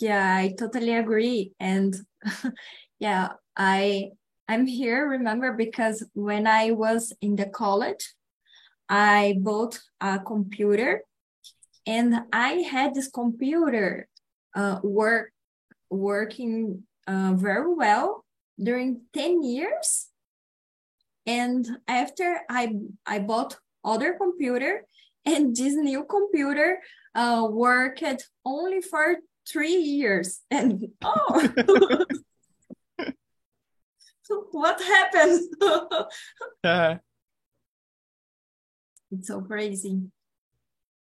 Yeah, 0.00 0.36
I 0.36 0.54
totally 0.58 0.94
agree. 0.94 1.52
And 1.60 1.94
yeah, 2.98 3.30
I 3.56 4.10
I'm 4.48 4.66
here, 4.66 5.06
remember, 5.08 5.52
because 5.52 6.04
when 6.14 6.46
I 6.46 6.72
was 6.72 7.12
in 7.20 7.36
the 7.36 7.46
college, 7.46 8.14
I 8.88 9.36
bought 9.38 9.78
a 10.00 10.18
computer 10.18 11.02
and 11.86 12.22
I 12.32 12.64
had 12.70 12.94
this 12.94 13.08
computer 13.08 14.08
uh, 14.54 14.80
work 14.82 15.32
working 15.88 16.82
uh, 17.06 17.34
very 17.36 17.74
well 17.74 18.24
during 18.62 19.02
10 19.12 19.42
years. 19.42 20.09
And 21.30 21.64
after 21.86 22.40
I 22.50 22.74
I 23.06 23.20
bought 23.20 23.56
other 23.84 24.14
computer 24.14 24.84
and 25.24 25.54
this 25.54 25.74
new 25.74 26.02
computer 26.02 26.80
uh, 27.14 27.46
worked 27.48 28.02
only 28.44 28.80
for 28.80 29.18
three 29.46 29.76
years. 29.76 30.40
And 30.50 30.88
oh, 31.04 32.04
what 34.50 34.82
happened? 34.82 35.40
Yeah. 36.64 36.98
it's 39.12 39.28
so 39.28 39.40
crazy. 39.40 40.10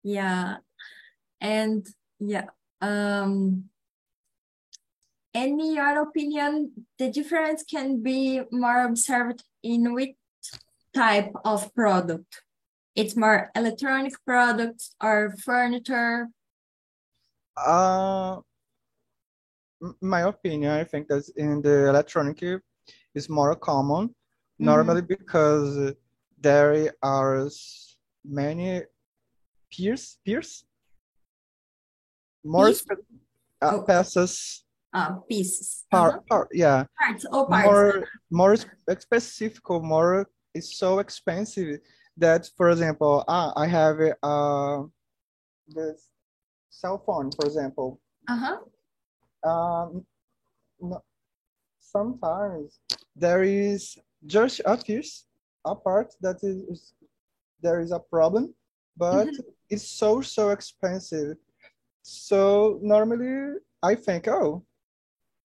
Yeah. 0.03 0.57
And 1.41 1.87
yeah. 2.21 2.49
Um 2.83 3.71
any 5.35 5.75
your 5.75 6.03
opinion, 6.03 6.87
the 6.99 7.11
difference 7.11 7.63
can 7.63 8.03
be 8.03 8.43
more 8.51 8.85
observed 8.85 9.43
in 9.63 9.95
which 9.95 10.18
type 10.95 11.33
of 11.45 11.73
product? 11.75 12.43
It's 12.95 13.17
more 13.17 13.51
electronic 13.55 14.15
products 14.27 14.95
or 15.03 15.35
furniture. 15.45 16.29
Uh, 17.57 18.39
my 20.01 20.23
opinion, 20.23 20.73
I 20.73 20.85
think 20.85 21.09
that 21.09 21.29
in 21.37 21.63
the 21.63 21.89
electronic 21.89 22.43
is 23.15 23.29
more 23.29 23.55
common, 23.55 24.15
normally 24.59 25.03
because 25.03 25.95
there 26.41 26.93
are 27.03 27.49
many 28.25 28.83
peers, 29.73 30.19
peers, 30.25 30.65
more 32.45 32.69
uh, 32.69 33.73
Oh. 33.75 33.85
peças, 33.85 34.63
Uh, 34.93 35.19
pieces. 35.29 35.85
part, 35.91 36.15
Uh-huh. 36.15 36.23
part, 36.29 36.49
yeah, 36.53 36.85
Parts, 36.99 37.27
oh, 37.31 37.47
parts. 37.47 37.67
more, 37.67 38.09
more 38.31 38.57
sp- 38.57 38.99
specific, 39.01 39.63
more 39.69 40.27
is 40.55 40.77
so 40.79 40.99
expensive 40.99 41.81
that, 42.17 42.51
for 42.57 42.71
example, 42.71 43.25
ah, 43.29 43.53
I 43.57 43.67
have 43.67 43.97
uh, 44.23 44.83
this 45.69 46.09
cell 46.71 46.99
phone, 47.05 47.31
for 47.33 47.47
example. 47.47 48.01
Uh-huh. 48.29 48.59
Um, 49.49 50.05
no, 50.81 51.03
sometimes 51.79 52.81
there 53.15 53.43
is 53.43 53.97
just 54.27 54.61
a 54.65 54.77
piece, 54.77 55.27
a 55.65 55.75
part 55.75 56.15
that 56.21 56.37
is, 56.43 56.63
is- 56.69 56.95
there 57.61 57.81
is 57.81 57.91
a 57.91 57.99
problem, 57.99 58.55
but 58.97 59.29
it's 59.69 59.89
so 59.91 60.21
so 60.21 60.51
expensive. 60.51 61.37
So 62.03 62.79
normally 62.83 63.59
I 63.83 63.97
think, 63.97 64.29
oh, 64.29 64.63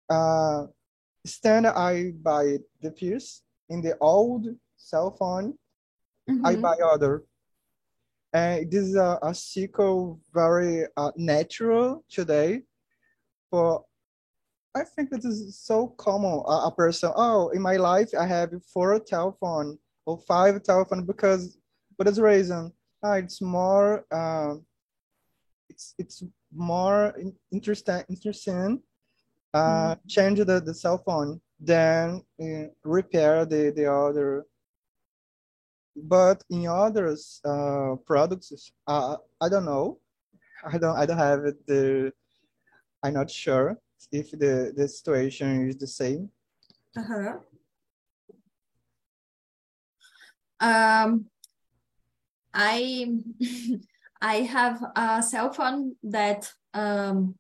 uh, 0.09 0.67
stand 1.25 1.67
I 1.67 2.13
buy 2.23 2.59
the 2.81 2.93
piece 2.93 3.43
in 3.69 3.83
the 3.83 3.99
old 3.99 4.47
cell 4.77 5.11
phone, 5.11 5.59
I 6.45 6.57
Mhm. 6.57 6.63
buy 6.63 6.77
other. 6.93 7.25
And 8.33 8.71
this 8.71 8.85
is 8.85 8.97
a, 8.97 9.19
a 9.23 9.35
cycle 9.35 10.21
very 10.33 10.87
uh, 10.97 11.13
natural 11.17 12.05
today. 12.09 12.63
For 13.51 13.85
I 14.75 14.85
think 14.85 15.11
that 15.11 15.25
is 15.25 15.59
so 15.59 15.89
common. 15.89 16.43
A, 16.47 16.67
a 16.67 16.75
person, 16.77 17.13
oh, 17.17 17.49
in 17.51 17.63
my 17.63 17.77
life 17.77 18.11
I 18.19 18.27
have 18.27 18.51
four 18.65 18.99
telephone 19.01 19.79
or 20.05 20.19
five 20.19 20.63
telephone 20.63 21.05
because 21.07 21.59
for 21.97 22.05
this 22.05 22.19
reason, 22.19 22.73
uh, 23.03 23.13
it's 23.13 23.41
more 23.41 24.05
um, 24.13 24.67
it's 25.71 25.95
it's 25.99 26.23
more 26.53 27.15
interesting 27.51 28.05
interesting 28.09 28.83
uh, 29.55 29.95
change 30.07 30.39
the, 30.39 30.61
the 30.61 30.75
cell 30.75 30.99
phone 30.99 31.41
than 31.59 32.23
uh, 32.43 32.69
repair 32.85 33.47
the, 33.47 33.73
the 33.75 33.91
other. 33.91 34.45
But 35.97 36.45
in 36.51 36.67
others 36.67 37.41
uh, 37.45 37.97
products, 38.05 38.73
uh, 38.87 39.17
I 39.41 39.49
don't 39.49 39.65
know. 39.65 39.99
I 40.65 40.79
don't 40.79 40.97
I 40.97 41.07
don't 41.07 41.19
have 41.19 41.43
the 41.67 42.13
I'm 43.03 43.15
not 43.15 43.31
sure 43.31 43.79
if 44.13 44.31
the, 44.33 44.73
the 44.77 44.89
situation 44.89 45.69
is 45.69 45.77
the 45.77 45.87
same. 45.87 46.31
Uh-huh. 46.97 47.39
Um, 50.61 51.27
I 52.53 53.13
I 54.21 54.37
have 54.41 54.83
a 54.97 55.23
cell 55.23 55.53
phone 55.53 55.97
that 56.03 56.51
um 56.73 57.35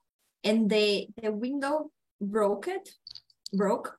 and 0.44 0.70
the 0.70 1.08
the 1.22 1.32
window 1.32 1.90
broke 2.20 2.68
it 2.68 2.90
broke 3.52 3.98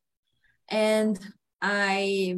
and 0.70 1.20
I 1.62 2.38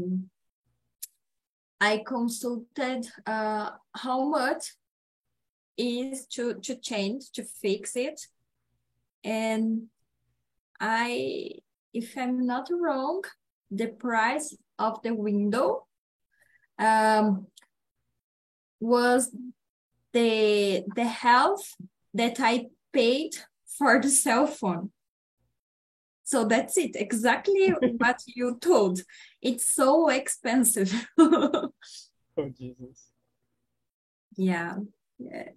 I 1.81 2.03
consulted 2.05 3.07
uh 3.25 3.71
how 3.95 4.27
much 4.29 4.75
is 5.77 6.27
to 6.27 6.55
to 6.55 6.75
change 6.75 7.31
to 7.31 7.43
fix 7.43 7.95
it 7.95 8.19
and 9.23 9.87
I 10.79 11.51
if 11.93 12.17
I'm 12.17 12.45
not 12.45 12.69
wrong 12.71 13.23
the 13.71 13.87
price 13.87 14.55
of 14.77 15.01
the 15.03 15.13
window 15.13 15.85
um, 16.79 17.47
was 18.79 19.29
the 20.13 20.83
the 20.95 21.05
health 21.05 21.75
that 22.13 22.39
I 22.39 22.67
paid 22.93 23.31
for 23.77 24.01
the 24.01 24.09
cell 24.09 24.47
phone. 24.47 24.91
So 26.29 26.45
that's 26.45 26.77
it, 26.77 26.91
exactly 26.93 27.73
what 27.97 28.21
you 28.27 28.57
told. 28.61 29.01
It's 29.41 29.65
so 29.73 30.09
expensive. 30.09 30.93
Oh 32.37 32.47
Jesus. 32.57 33.09
yeah, 34.37 34.77
yeah, 35.17 35.49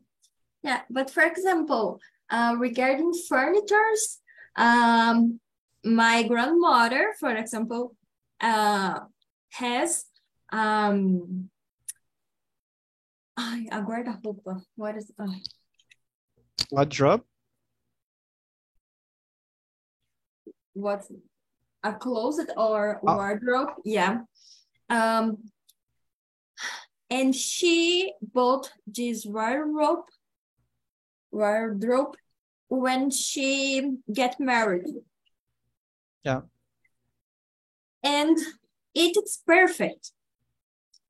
yeah. 0.64 0.80
But 0.90 1.10
for 1.10 1.22
example, 1.22 2.00
uh, 2.28 2.56
regarding 2.58 3.12
furnitures, 3.28 4.18
um, 4.56 5.38
my 5.84 6.24
grandmother, 6.24 7.14
for 7.20 7.30
example, 7.36 7.94
uh, 8.40 8.98
has 9.50 10.06
um, 10.50 11.50
ai, 13.38 13.68
a 13.70 13.80
guarda-roupa. 13.80 14.62
What 14.74 14.96
is 14.96 15.12
Wardrobe? 16.72 17.22
What's 20.74 21.10
a 21.82 21.92
closet 21.94 22.50
or 22.56 23.00
Oh. 23.06 23.16
wardrobe? 23.16 23.70
Yeah. 23.84 24.20
Um, 24.88 25.50
and 27.10 27.34
she 27.34 28.12
bought 28.22 28.72
this 28.86 29.26
wardrobe 29.26 30.06
wardrobe 31.30 32.14
when 32.68 33.10
she 33.10 33.96
get 34.12 34.38
married. 34.38 34.94
Yeah. 36.24 36.42
And 38.02 38.36
it 38.94 39.16
is 39.16 39.42
perfect. 39.46 40.12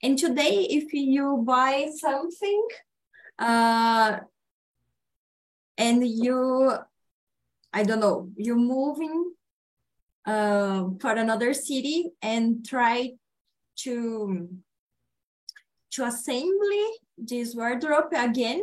And 0.03 0.18
today, 0.18 0.66
if 0.70 0.92
you 0.92 1.42
buy 1.46 1.90
something, 1.96 2.66
uh, 3.38 4.18
and 5.79 6.07
you, 6.07 6.72
I 7.72 7.83
don't 7.85 8.01
know, 8.01 8.31
you're 8.37 8.57
moving 8.57 9.33
uh, 10.25 10.89
for 11.01 11.13
another 11.13 11.53
city 11.55 12.11
and 12.23 12.67
try 12.67 13.13
to 13.77 14.49
to 15.93 16.05
assembly 16.05 16.87
this 17.19 17.55
wardrobe 17.55 18.13
again, 18.17 18.63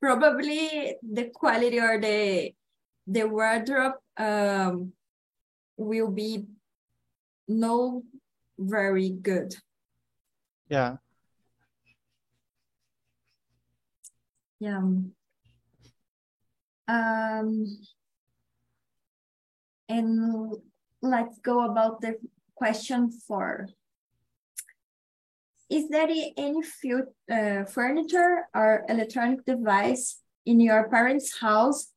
probably 0.00 0.96
the 1.02 1.30
quality 1.34 1.80
or 1.80 2.00
the 2.00 2.52
the 3.06 3.24
wardrobe 3.24 3.94
um, 4.16 4.92
will 5.76 6.10
be 6.10 6.46
no 7.48 8.02
very 8.58 9.10
good. 9.10 9.56
Yeah. 10.68 10.96
Yeah. 14.60 14.82
Um, 16.86 17.78
and 19.90 20.54
let's 21.02 21.38
go 21.40 21.66
about 21.66 22.00
the 22.00 22.14
question 22.54 23.10
four. 23.10 23.68
Is 25.68 25.88
there 25.88 26.08
any 26.36 26.62
uh, 27.30 27.64
furniture 27.64 28.46
or 28.54 28.84
electronic 28.88 29.44
device 29.44 30.18
in 30.46 30.60
your 30.60 30.88
parents' 30.88 31.38
house 31.38 31.92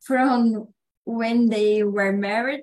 from 0.00 0.68
when 1.04 1.48
they 1.48 1.82
were 1.82 2.12
married? 2.12 2.62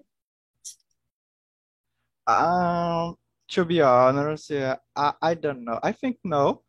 Um, 2.27 3.15
to 3.51 3.65
be 3.65 3.81
honest, 3.81 4.49
yeah, 4.49 4.75
I, 4.95 5.13
I 5.21 5.33
don't 5.33 5.63
know. 5.63 5.79
I 5.81 5.91
think 5.91 6.17
no. 6.23 6.61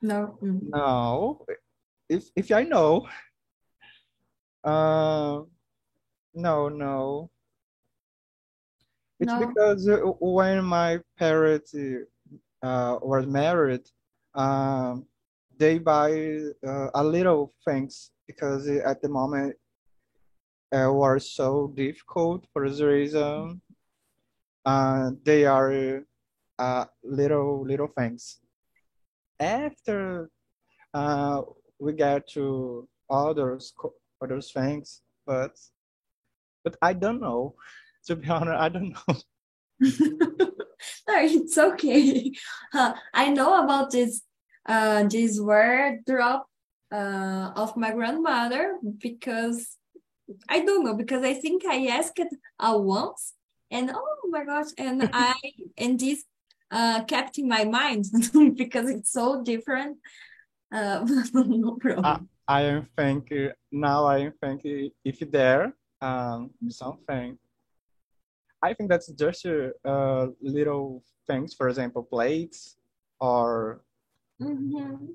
No. 0.00 0.38
Mm. 0.42 0.68
No. 0.68 1.44
If 2.08 2.28
if 2.34 2.50
I 2.50 2.64
know. 2.64 3.06
Um, 4.64 5.48
no, 6.34 6.68
no. 6.68 7.30
It's 9.24 9.32
No. 9.32 9.46
because 9.46 9.88
uh, 9.88 9.96
when 10.20 10.62
my 10.66 11.00
parents 11.18 11.74
uh, 12.62 12.98
were 13.00 13.22
married, 13.22 13.88
um, 14.34 15.06
they 15.56 15.78
buy 15.78 16.40
uh, 16.66 16.88
a 16.94 17.02
little 17.02 17.50
things 17.66 18.10
because 18.26 18.68
at 18.68 19.00
the 19.00 19.08
moment 19.08 19.56
uh, 20.76 20.90
were 20.92 21.18
so 21.18 21.72
difficult 21.74 22.44
for 22.52 22.68
this 22.68 22.82
reason. 22.82 23.62
Uh, 24.66 25.12
they 25.24 25.46
are 25.46 26.04
uh, 26.58 26.84
little 27.02 27.64
little 27.64 27.88
things. 27.96 28.40
After 29.40 30.28
uh, 30.92 31.40
we 31.80 31.94
get 31.94 32.28
to 32.34 32.86
others 33.08 33.72
co- 33.74 33.94
others 34.22 34.52
things, 34.52 35.00
but 35.26 35.56
but 36.62 36.76
I 36.82 36.92
don't 36.92 37.20
know. 37.22 37.54
To 38.06 38.16
be 38.16 38.28
honest, 38.28 38.60
I 38.60 38.68
don't 38.68 38.90
know. 38.90 39.14
no, 39.80 41.14
it's 41.18 41.58
okay. 41.58 42.32
Uh, 42.74 42.92
I 43.12 43.30
know 43.30 43.62
about 43.62 43.92
this 43.92 44.22
uh 44.66 45.04
this 45.04 45.38
wardrobe 45.38 46.42
uh 46.90 47.52
of 47.54 47.76
my 47.76 47.92
grandmother 47.92 48.78
because 48.98 49.76
I 50.48 50.60
don't 50.60 50.84
know 50.84 50.94
because 50.94 51.22
I 51.22 51.34
think 51.34 51.64
I 51.64 51.86
asked 51.86 52.18
it 52.18 52.34
uh, 52.58 52.76
once 52.76 53.34
and 53.70 53.92
oh 53.94 54.28
my 54.28 54.44
gosh 54.44 54.72
and 54.76 55.08
I 55.12 55.34
and 55.78 56.00
this 56.00 56.24
uh 56.70 57.04
kept 57.04 57.38
in 57.38 57.46
my 57.46 57.64
mind 57.64 58.06
because 58.56 58.90
it's 58.90 59.12
so 59.12 59.42
different. 59.44 59.98
Uh, 60.72 61.06
no 61.34 61.76
problem. 61.76 62.28
I 62.48 62.62
am 62.62 62.88
thinking 62.96 63.52
now. 63.70 64.04
I 64.06 64.18
am 64.18 64.32
thinking 64.40 64.90
if 65.04 65.20
there 65.30 65.72
um 66.00 66.50
something. 66.68 67.38
I 68.64 68.72
think 68.72 68.88
that's 68.88 69.12
just 69.12 69.44
a 69.44 69.72
uh, 69.84 70.28
little 70.40 71.04
things. 71.26 71.52
For 71.52 71.68
example, 71.68 72.02
plates 72.02 72.76
or 73.20 73.84
Mhm. 74.40 75.14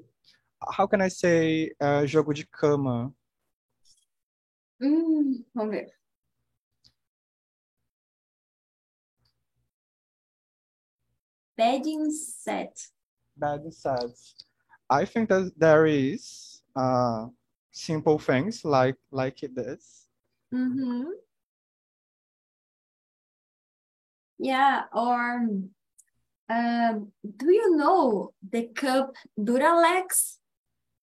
how 0.78 0.86
can 0.88 1.02
I 1.02 1.10
say 1.10 1.72
uh, 1.82 2.06
jogo 2.06 2.34
de 2.34 2.46
cama? 2.46 3.12
Hum, 4.80 5.46
vamos 5.56 5.72
ver. 5.74 5.88
Bedding 11.58 12.12
set. 12.12 12.78
Bed 13.36 13.74
sets. 13.74 14.46
I 14.90 15.06
think 15.06 15.30
that 15.30 15.52
there 15.58 15.86
is 15.88 16.62
uh, 16.76 17.28
simple 17.72 18.20
things 18.20 18.64
like 18.64 18.98
like 19.12 19.40
this. 19.56 20.08
Mm-hmm. 20.54 21.10
Yeah, 24.40 24.84
or 24.94 25.46
um, 26.50 27.12
do 27.38 27.52
you 27.52 27.76
know 27.76 28.34
the 28.50 28.68
cup 28.74 29.16
Duralex? 29.38 30.38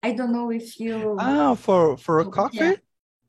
I 0.03 0.11
don't 0.13 0.31
know 0.31 0.51
if 0.51 0.79
you. 0.79 1.17
Ah, 1.19 1.55
for 1.55 1.97
for 1.97 2.19
a 2.19 2.25
Yeah. 2.25 2.31
coffee? 2.31 2.77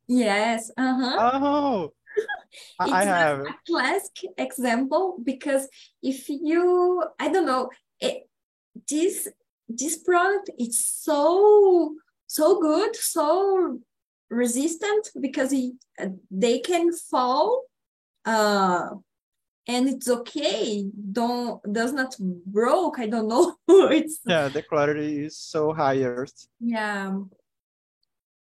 Yes, 0.07 0.71
uh-huh. 0.77 1.17
Oh, 1.19 1.93
I 2.79 2.85
I 2.85 2.87
It's 2.87 3.07
a- 3.07 3.09
have. 3.09 3.39
a 3.41 3.55
classic 3.67 4.19
example 4.37 5.17
because 5.25 5.67
if 6.03 6.29
you, 6.29 7.03
I 7.19 7.29
don't 7.33 7.47
know, 7.47 7.71
it, 8.01 8.29
this 8.89 9.29
this 9.69 9.97
product 9.99 10.51
is 10.59 10.85
so 10.85 11.95
so 12.27 12.61
good, 12.61 12.95
so 12.97 13.81
resistant 14.29 15.11
because 15.21 15.53
it, 15.53 15.73
uh, 15.99 16.09
they 16.31 16.59
can 16.61 16.93
fall, 16.93 17.63
uh, 18.27 18.91
and 19.67 19.89
it's 19.89 20.09
okay. 20.09 20.85
Don't 21.13 21.61
does 21.73 21.93
not 21.93 22.15
broke. 22.47 22.99
I 22.99 23.07
don't 23.07 23.29
know. 23.29 23.55
It's 23.91 24.21
Yeah, 24.27 24.49
the 24.49 24.63
quality 24.63 25.25
is 25.25 25.37
so 25.37 25.73
higher. 25.73 26.27
yeah. 26.61 27.19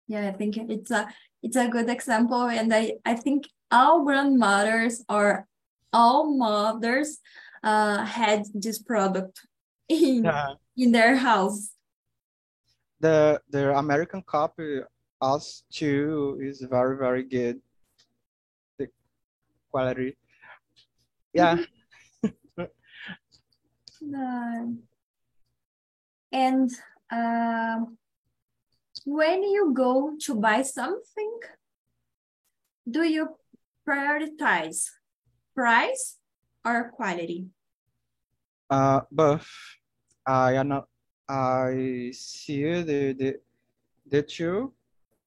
Yeah, 0.09 0.29
I 0.29 0.33
think 0.33 0.57
it's 0.57 0.91
a 0.91 1.07
it's 1.43 1.57
a 1.57 1.69
good 1.69 1.89
example, 1.89 2.43
and 2.49 2.75
I 2.75 2.95
I 3.05 3.15
think 3.15 3.47
all 3.71 4.05
grandmothers 4.05 5.05
or 5.09 5.47
all 5.93 6.25
mothers 6.37 7.19
uh 7.63 8.05
had 8.05 8.47
this 8.55 8.79
product 8.83 9.41
in 9.89 10.25
Yeah. 10.25 10.55
in 10.77 10.93
their 10.93 11.17
house. 11.17 11.71
The 13.01 13.41
the 13.51 13.77
American 13.77 14.23
copy 14.23 14.81
us 15.23 15.63
too 15.71 16.39
is 16.43 16.61
very 16.63 16.97
very 16.97 17.23
good. 17.23 17.61
The 18.79 18.89
quality. 19.71 20.17
Yeah. 21.33 21.57
Uh, 24.01 24.65
and 26.33 26.71
um, 27.13 27.99
when 29.05 29.43
you 29.43 29.73
go 29.75 30.13
to 30.19 30.35
buy 30.35 30.63
something, 30.63 31.39
do 32.91 33.03
you 33.03 33.37
prioritize 33.87 34.89
price 35.55 36.17
or 36.65 36.91
quality? 36.97 37.47
Uh, 38.71 39.01
but 39.13 39.43
I 40.27 40.55
am 40.55 40.69
not. 40.69 40.89
I 41.29 42.11
see 42.15 42.63
the 42.83 43.13
the 43.13 43.41
the 44.07 44.23
two 44.23 44.73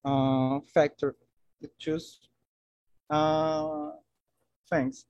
uh 0.03 0.59
factor 0.73 1.15
the 1.61 1.69
two 1.79 1.99
uh 3.09 3.91
things, 4.69 5.05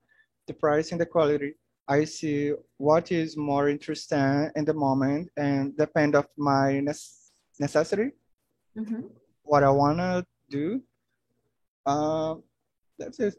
the 0.48 0.54
price 0.54 0.92
and 0.92 1.00
the 1.00 1.06
quality. 1.06 1.56
I 1.88 2.06
see 2.06 2.54
what 2.78 3.12
is 3.12 3.36
more 3.36 3.68
interesting 3.70 4.50
in 4.56 4.66
the 4.66 4.74
moment 4.74 5.30
and 5.38 5.76
depend 5.76 6.16
of 6.16 6.28
my 6.38 6.80
necessity, 7.60 8.12
Mhm. 8.76 9.12
what 9.44 9.64
I 9.64 9.70
wanna 9.70 10.26
do. 10.50 10.82
Uh, 11.86 12.36
that's 12.98 13.20
it. 13.20 13.36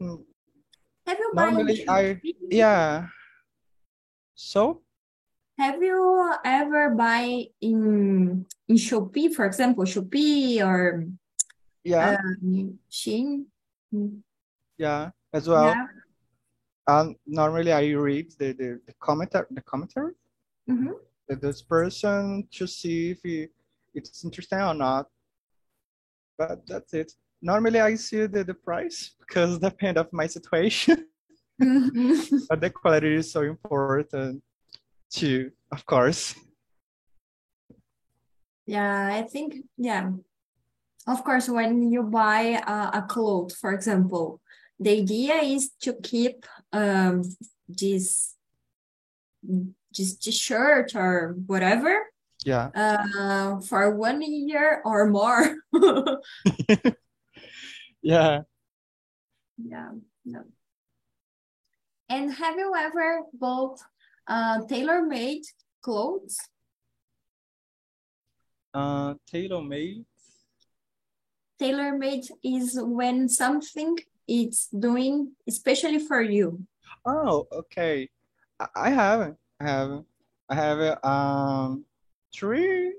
Have 1.07 1.19
you 1.19 1.31
Normally, 1.35 1.89
I 1.89 2.21
Shopee? 2.21 2.37
yeah. 2.51 3.09
So 4.35 4.83
Have 5.57 5.81
you 5.81 6.35
ever 6.45 6.91
buy 6.91 7.47
in 7.61 8.45
in 8.69 8.77
Shopee, 8.77 9.33
for 9.33 9.47
example, 9.47 9.85
Shopee 9.85 10.59
or 10.61 11.07
yeah, 11.85 12.17
um, 12.19 12.79
Shein? 12.91 13.47
Mm, 13.95 14.21
yeah, 14.77 15.11
as 15.33 15.47
well. 15.49 15.71
Yeah. 15.71 15.87
Um, 16.87 17.17
normally 17.27 17.73
I 17.73 17.91
read 17.93 18.33
the 18.39 18.53
the, 18.53 18.81
the 18.87 18.93
commentar 19.01 19.47
the 19.51 19.63
commentary 19.63 20.15
Mhm. 20.69 20.95
that 21.29 21.41
this 21.41 21.63
person 21.63 22.47
to 22.53 22.67
see 22.67 23.11
if 23.13 23.21
he, 23.23 23.49
it's 23.95 24.25
interesting 24.25 24.61
or 24.61 24.75
not. 24.75 25.07
But 26.39 26.67
that's 26.67 26.93
it. 26.95 27.13
Normally 27.43 27.81
I 27.81 27.95
see 27.97 28.27
the, 28.27 28.45
the 28.45 28.55
price 28.55 29.15
because 29.21 29.59
depend 29.59 29.99
of 29.99 30.13
my 30.13 30.27
situation. 30.27 31.07
Mhm. 31.63 32.49
But 32.49 32.61
the 32.61 32.71
quality 32.71 33.15
is 33.15 33.31
so 33.31 33.43
important 33.43 34.43
too, 35.09 35.53
of 35.71 35.87
course. 35.87 36.35
Yeah, 38.67 39.07
I 39.13 39.23
think, 39.23 39.57
yeah. 39.77 40.11
Of 41.07 41.23
course, 41.23 41.49
when 41.49 41.93
you 41.93 42.03
buy 42.03 42.61
a, 42.67 42.99
a 42.99 43.03
cloth, 43.07 43.55
for 43.57 43.73
example, 43.73 44.41
the 44.81 44.91
idea 45.03 45.37
is 45.37 45.71
to 45.83 45.95
keep 46.03 46.45
um 46.73 47.23
this 47.69 48.35
this 49.97 50.17
t-shirt 50.17 50.95
or 50.95 51.37
whatever 51.47 51.95
Yeah. 52.45 52.69
uh 52.75 53.61
for 53.61 53.95
one 53.97 54.21
year 54.23 54.83
or 54.85 55.09
more. 55.11 55.57
Yeah. 58.03 58.43
Yeah, 59.57 59.93
no. 60.27 60.43
And 62.09 62.33
have 62.35 62.57
you 62.59 62.75
ever 62.77 63.23
bought 63.33 63.79
uh 64.29 64.61
tailor-made 64.69 65.45
clothes? 65.81 66.37
Uh, 68.75 69.15
tailor-made. 69.31 70.05
Tailor-made 71.61 72.27
is 72.43 72.77
when 72.81 73.29
something 73.29 73.97
it's 74.27 74.69
doing 74.69 75.33
especially 75.47 75.99
for 75.99 76.23
you. 76.23 76.67
Oh, 77.05 77.47
okay. 77.53 78.09
I, 78.75 78.91
haven't. 78.91 79.37
I 79.61 79.65
haven't. 79.65 80.07
I 80.49 80.55
have 80.55 81.05
um 81.05 81.85
three 82.35 82.95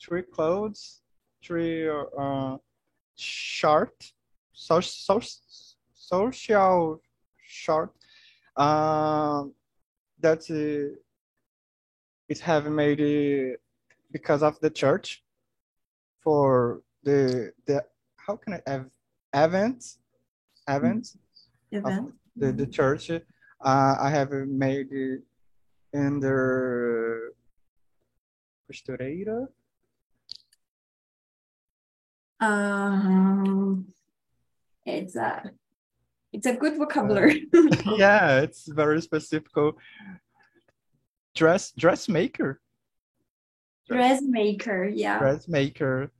three 0.00 0.22
clothes, 0.22 1.00
three 1.42 1.88
uh 1.88 2.56
short, 3.18 4.12
so, 4.52 4.80
so, 4.80 5.20
social 5.94 7.00
short. 7.46 7.92
Um, 8.56 9.54
that 10.20 10.42
uh, 10.50 10.96
it 12.28 12.38
have 12.40 12.66
made 12.66 13.00
it 13.00 13.60
because 14.10 14.42
of 14.42 14.58
the 14.60 14.70
church 14.70 15.22
for 16.20 16.82
the 17.04 17.52
the 17.66 17.84
how 18.16 18.36
can 18.36 18.54
I 18.54 18.60
have 18.66 18.86
events 19.34 19.98
events 20.68 21.16
Event. 21.72 22.12
the, 22.36 22.52
the 22.52 22.66
church 22.66 23.10
uh, 23.10 23.94
I 24.00 24.10
have 24.10 24.30
made 24.32 24.90
in 25.92 26.20
the 26.20 27.30
costureira 28.70 29.46
Um, 32.40 33.86
it's 34.86 35.16
a 35.16 35.50
it's 36.32 36.46
a 36.46 36.54
good 36.54 36.76
vocabulary. 36.78 37.48
yeah 37.96 38.38
it's 38.40 38.68
very 38.68 39.00
specific 39.02 39.50
dress 41.34 41.72
dressmaker 41.72 42.60
Dressmaker, 43.88 44.84
yeah. 44.84 45.18
dressmaker 45.18 46.12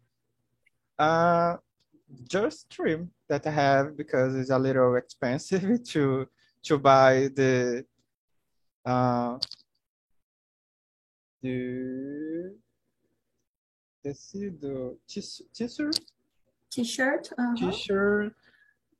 uh 0.99 1.57
just 2.29 2.71
trim 2.71 3.11
that 3.29 3.47
I 3.47 3.51
have 3.51 3.97
because 3.97 4.35
it's 4.35 4.51
a 4.51 4.59
little 4.59 4.97
expensive 4.97 5.83
to 5.93 6.29
to 6.65 6.79
buy 6.79 7.29
the 7.35 7.85
uh 8.85 9.39
the 11.43 12.55
tecido 14.05 14.97
tis- 15.07 15.43
tissue 15.55 15.91
T-shirt. 16.71 17.31
uh-huh. 17.39 17.71
t-shirt 17.71 18.33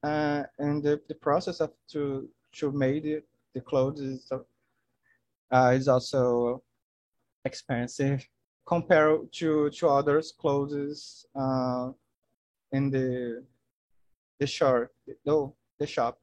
uh, 0.03 0.45
and 0.59 0.83
the, 0.83 1.01
the 1.09 1.15
process 1.15 1.61
of 1.61 1.73
to 1.89 2.29
to 2.53 2.73
make 2.73 3.05
it, 3.05 3.27
the 3.55 3.61
clothes 3.61 4.01
is 4.01 4.31
uh, 5.53 5.73
is 5.75 5.89
also 5.89 6.63
expensive 7.45 8.27
compared 8.67 9.33
to 9.33 9.71
to 9.71 9.89
others 9.89 10.33
clothes 10.33 11.27
uh, 11.35 11.91
in 12.73 12.91
the 12.91 13.45
the 14.39 14.47
shop 14.47 14.89
no 15.25 15.55
the 15.79 15.87
shop 15.87 16.19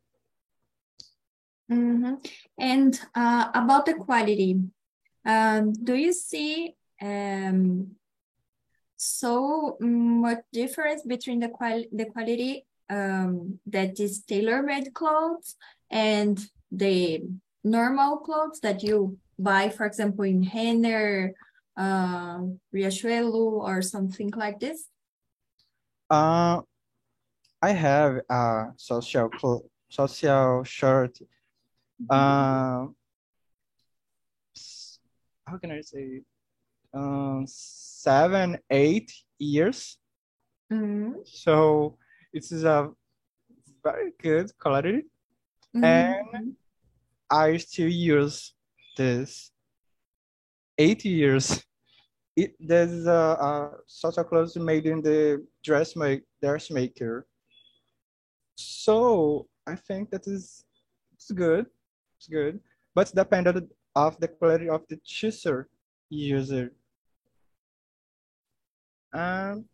Mhm. 1.70 2.22
And 2.60 3.00
uh, 3.16 3.50
about 3.54 3.86
the 3.86 3.96
quality, 3.96 4.62
um, 5.26 5.74
do 5.74 5.96
you 5.96 6.14
see 6.14 6.76
um, 7.02 7.96
so 8.98 9.78
much 9.80 10.40
difference 10.54 11.04
between 11.04 11.40
the 11.40 11.50
qual 11.50 11.84
the 11.92 12.06
quality 12.06 12.66
um, 12.90 13.60
that 13.66 14.00
is 14.00 14.24
tailor-made 14.24 14.94
clothes 14.94 15.56
and 15.90 16.40
the 16.72 17.24
normal 17.64 18.18
clothes 18.18 18.60
that 18.62 18.84
you 18.84 19.18
buy, 19.40 19.70
for 19.70 19.86
example, 19.86 20.24
in 20.24 20.48
Renner 20.54 21.34
uh, 21.76 22.40
Riachuelo 22.74 23.58
or 23.66 23.82
something 23.82 24.32
like 24.36 24.60
this? 24.60 24.86
Uh, 26.10 26.62
I 27.62 27.70
have 27.72 28.20
a 28.30 28.74
social 28.78 29.30
clo- 29.30 29.70
social 29.90 30.64
shirt. 30.64 31.18
Uh, 32.10 32.88
how 35.48 35.58
can 35.60 35.72
I 35.72 35.82
say? 35.82 36.22
Um, 36.94 37.46
seven, 37.48 38.58
eight 38.70 39.12
years. 39.38 39.98
Mhm, 40.72 41.26
So 41.26 41.98
it 42.34 42.44
is 42.52 42.64
a 42.64 42.92
very 43.84 44.12
good 44.22 44.52
quality. 44.58 45.04
mhm, 45.76 46.56
I 47.30 47.58
still 47.58 47.90
use 47.90 48.54
this 48.98 49.52
eight 50.78 51.04
years. 51.06 51.64
It 52.36 52.56
there's 52.60 53.06
a, 53.08 53.38
a 53.40 53.72
social 53.88 54.24
clothes 54.24 54.58
made 54.58 54.86
in 54.86 55.02
the 55.02 55.46
dressmaker. 55.64 57.26
So 58.56 59.48
I 59.66 59.76
think 59.76 60.12
that 60.12 60.28
is 60.28 60.66
it's 61.14 61.32
good. 61.32 61.66
It's 62.18 62.28
good. 62.28 62.60
But 62.94 63.12
dependent 63.16 63.72
of 63.96 64.20
the 64.20 64.28
quality 64.28 64.70
of 64.70 64.84
the 64.90 64.98
t-shirt 64.98 65.70
user. 66.10 66.72
Um 69.14 69.66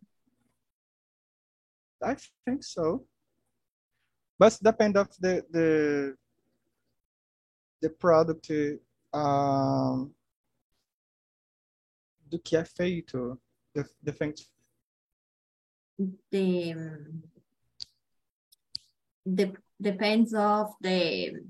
I 2.04 2.16
think 2.46 2.64
so. 2.64 3.06
But 4.38 4.58
depend 4.62 4.98
of 4.98 5.10
the 5.20 5.46
the 5.52 6.16
the 7.82 7.90
product 7.90 8.50
um, 9.14 10.14
do 12.32 12.40
que 12.40 12.56
é 12.56 12.64
feito, 12.64 13.40
the, 13.74 13.84
the 14.02 14.14
things. 14.14 14.50
The 16.32 16.74
de 19.24 19.54
depends 19.80 20.34
of 20.34 20.74
the 20.82 21.44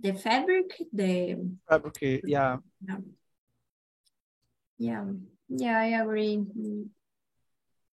the 0.00 0.12
fabric, 0.14 0.76
the 0.92 1.38
fabric, 1.68 2.22
yeah. 2.24 2.58
yeah, 2.82 2.98
yeah, 4.78 5.04
yeah, 5.48 5.78
I 5.78 5.86
agree. 6.02 6.44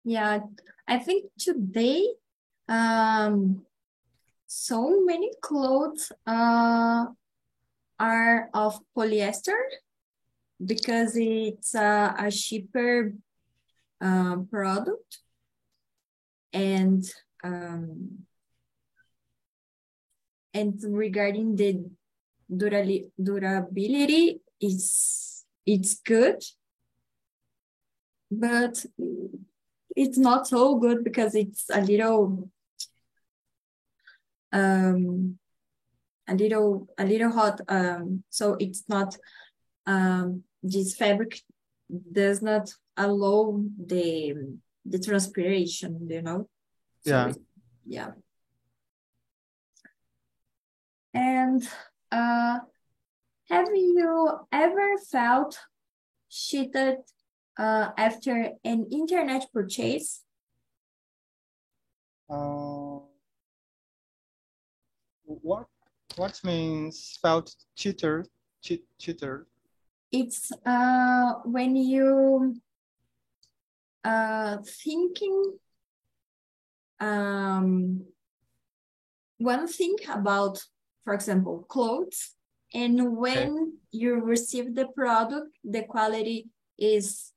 Yeah, 0.04 0.40
I 0.88 0.98
think 0.98 1.30
today, 1.38 2.08
um, 2.66 3.66
so 4.46 5.04
many 5.04 5.30
clothes 5.42 6.10
uh 6.26 7.06
are 8.00 8.48
of 8.54 8.80
polyester 8.96 9.58
because 10.64 11.16
it's 11.16 11.74
a, 11.74 12.30
cheaper 12.30 13.12
uh, 14.00 14.36
product 14.50 15.18
and 16.52 17.04
um, 17.44 18.24
and 20.54 20.80
regarding 20.82 21.56
the 21.56 21.84
durability 22.50 24.40
is 24.60 25.44
it's 25.66 26.00
good. 26.00 26.42
But 28.30 28.84
it's 29.96 30.18
not 30.18 30.46
so 30.46 30.76
good 30.76 31.04
because 31.04 31.34
it's 31.34 31.64
a 31.70 31.80
little 31.80 32.50
um 34.52 35.38
a 36.28 36.34
little 36.34 36.88
a 36.98 37.04
little 37.04 37.30
hot 37.30 37.60
um 37.68 38.22
so 38.30 38.56
it's 38.60 38.84
not 38.88 39.16
um 39.86 40.44
this 40.62 40.94
fabric 40.94 41.40
does 42.12 42.42
not 42.42 42.72
allow 42.96 43.62
the 43.86 44.34
the 44.84 44.98
transpiration 44.98 46.06
you 46.10 46.22
know 46.22 46.48
So 47.04 47.10
Yeah. 47.10 47.32
yeah 47.86 48.10
and 51.14 51.62
uh 52.12 52.58
have 53.50 53.68
you 53.74 54.30
ever 54.52 54.98
felt 55.10 55.58
cheated 56.28 56.98
uh 57.58 57.90
after 57.96 58.52
an 58.64 58.86
internet 58.90 59.46
purchase 59.52 60.24
Uh, 62.30 63.00
what 65.24 65.64
what 66.16 66.38
means 66.44 67.18
felt 67.22 67.54
cheater 67.74 68.26
cheat 68.60 68.84
cheater? 68.98 69.46
It's 70.10 70.50
uh 70.64 71.34
when 71.44 71.76
you 71.76 72.54
uh 74.04 74.56
thinking 74.64 75.52
um 77.00 78.02
one 79.38 79.66
thing 79.68 79.96
about 80.10 80.62
for 81.04 81.14
example 81.14 81.64
clothes 81.68 82.34
and 82.74 83.16
when 83.16 83.78
you 83.90 84.14
receive 84.20 84.74
the 84.74 84.86
product 84.86 85.48
the 85.64 85.82
quality 85.82 86.48
is 86.78 87.32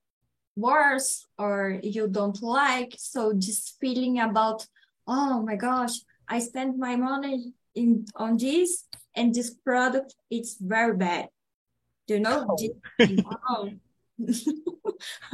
worse 0.58 1.26
or 1.38 1.80
you 1.82 2.08
don't 2.10 2.42
like. 2.44 2.94
So 2.98 3.34
just 3.34 3.78
feeling 3.80 4.20
about 4.20 4.66
oh 5.08 5.42
my 5.42 5.56
gosh 5.56 5.96
i 6.28 6.40
spent 6.40 6.78
my 6.78 6.96
money 6.96 7.54
in 7.76 8.06
on 8.16 8.38
this 8.38 8.86
and 9.16 9.34
this 9.34 9.50
product 9.50 10.16
it's 10.30 10.58
very 10.60 10.96
bad 10.96 11.28
do 12.12 12.18
you 12.18 12.24
know 12.24 12.46
Oh. 13.40 13.40
oh. 13.50 13.70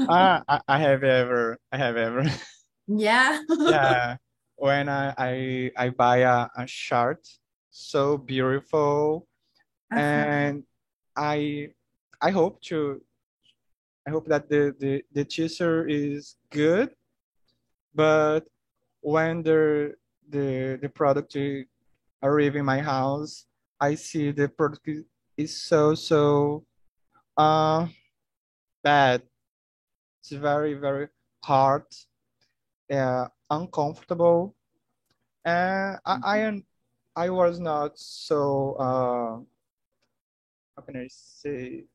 Ah, 0.07 0.43
I, 0.47 0.61
I 0.67 0.77
have 0.79 1.03
ever 1.03 1.57
I 1.71 1.77
have 1.77 1.97
ever 1.97 2.23
yeah 2.87 3.41
yeah 3.65 4.17
when 4.55 4.87
I 4.89 5.13
I, 5.17 5.71
I 5.75 5.89
buy 5.89 6.17
a, 6.17 6.47
a 6.55 6.67
shirt 6.67 7.25
so 7.71 8.17
beautiful 8.17 9.25
Uh-huh. 9.89 10.03
and 10.03 10.63
I 11.15 11.71
I 12.21 12.29
hope 12.29 12.61
to 12.69 13.01
I 14.05 14.11
hope 14.11 14.27
that 14.29 14.45
the 14.51 14.75
the 14.77 15.01
the 15.15 15.23
t-shirt 15.25 15.89
is 15.91 16.35
good, 16.51 16.91
but 17.95 18.43
when 19.01 19.43
the 19.43 19.95
the 20.29 20.77
the 20.83 20.87
product 20.91 21.35
arrive 22.23 22.55
in 22.59 22.63
my 22.67 22.79
house, 22.83 23.47
I 23.79 23.95
see 23.95 24.31
the 24.31 24.47
product 24.51 24.87
is 25.39 25.55
so 25.55 25.95
so 25.95 26.66
uh 27.37 27.87
bad. 28.83 29.21
It's 30.21 30.31
very 30.31 30.73
very 30.73 31.07
hard, 31.43 31.85
uh, 32.91 33.27
uncomfortable, 33.49 34.55
and 35.45 35.99
I 36.05 36.17
I 37.15 37.25
I 37.25 37.29
was 37.29 37.59
not 37.59 37.97
so 37.97 38.73
uh 38.79 39.39
how 40.75 40.81
can 40.85 40.97
I 40.97 41.07
say 41.09 41.85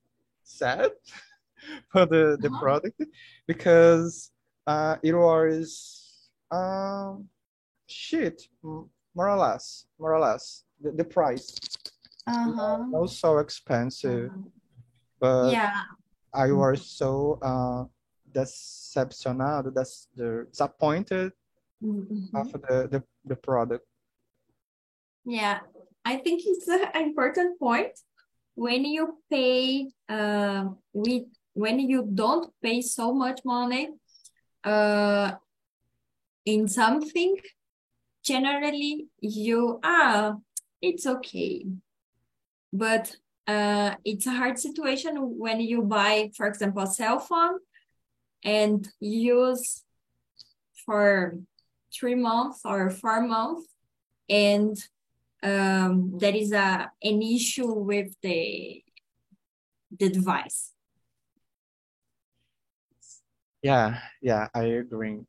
sad 0.43 0.91
for 1.93 2.07
the 2.07 2.39
the 2.41 2.49
Uh-huh. 2.49 2.61
product 2.61 3.03
because 3.47 4.31
uh 4.67 4.97
it 5.03 5.15
was 5.15 6.31
um 6.51 7.29
shit 7.87 8.43
more 8.63 9.29
or 9.29 9.37
less 9.37 9.87
more 9.99 10.15
or 10.15 10.21
less 10.21 10.65
the, 10.81 10.91
the 10.93 11.05
price 11.05 11.61
Uh-huh. 12.27 12.79
not 12.91 13.11
so 13.11 13.39
expensive 13.39 14.31
Uh-huh. 14.31 14.62
But 15.23 15.53
Yeah. 15.55 15.87
I 16.35 16.51
was 16.51 16.83
so 16.83 17.39
uh 17.43 17.85
decepcionado 18.35 19.71
that's 19.73 20.09
the 20.19 20.47
disappointed 20.51 21.33
Mhm. 21.83 22.35
of 22.35 22.51
the, 22.53 22.77
the 22.93 23.01
the 23.31 23.37
product 23.37 23.87
Yeah, 25.25 25.61
I 26.05 26.17
think 26.19 26.43
it's 26.45 26.67
an 26.67 26.91
important 27.07 27.59
point. 27.59 27.95
When 28.55 28.85
you 28.85 29.23
pay, 29.31 29.87
uh, 30.09 30.75
with 30.93 31.31
when 31.55 31.79
you 31.79 32.03
don't 32.03 32.51
pay 32.63 32.83
so 32.83 33.15
much 33.15 33.41
money, 33.45 33.95
uh, 34.65 35.39
in 36.45 36.67
something, 36.67 37.39
generally 38.23 39.07
you 39.21 39.79
ah, 39.83 40.43
it's 40.83 41.07
okay. 41.07 41.67
But 42.73 43.17
uh, 43.47 43.95
it's 44.05 44.27
a 44.27 44.33
hard 44.33 44.59
situation 44.59 45.17
when 45.39 45.61
you 45.61 45.83
buy, 45.83 46.31
for 46.37 46.47
example, 46.47 46.83
a 46.83 46.87
cell 46.87 47.19
phone 47.19 47.59
and 48.45 48.89
use 49.01 49.83
for 50.87 51.39
three 51.93 52.15
months 52.15 52.61
or 52.65 52.91
four 52.91 53.21
months, 53.27 53.69
and 54.29 54.77
um, 55.43 56.19
there 56.19 56.35
is 56.35 56.53
a 56.53 56.91
an 57.03 57.23
issue 57.23 57.73
with 57.73 58.15
the 58.23 58.83
the 59.99 60.09
device. 60.09 60.73
Yeah, 63.63 63.99
yeah, 64.21 64.49
I 64.55 64.65
agree. 64.65 65.21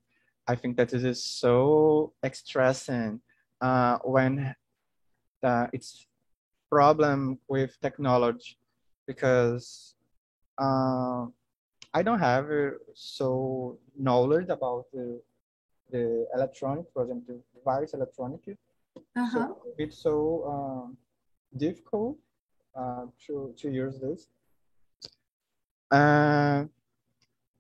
I 0.48 0.56
think 0.56 0.78
that 0.78 0.94
it 0.94 1.04
is 1.04 1.24
so 1.24 2.14
stressing 2.32 3.22
uh, 3.62 4.00
when 4.04 4.56
uh, 5.44 5.68
it's 5.72 6.08
problem 6.74 7.38
with 7.48 7.80
technology 7.82 8.58
because 9.06 9.96
uh, 10.58 11.26
I 11.94 12.02
don't 12.02 12.20
have 12.20 12.46
uh, 12.50 12.72
so 12.96 13.78
knowledge 13.98 14.50
about 14.50 14.86
the 14.94 15.22
the 15.92 16.26
electronic, 16.34 16.86
for 16.92 17.04
example, 17.04 17.40
device 17.54 17.94
electronic. 17.94 18.42
Uh-huh. 19.16 19.30
So 19.32 19.58
it's 19.78 19.98
so 20.08 20.16
um, 20.52 20.98
difficult 21.66 22.18
uh, 22.76 23.06
to 23.26 23.54
to 23.60 23.70
use 23.70 24.00
this. 24.00 24.30
And 25.92 26.70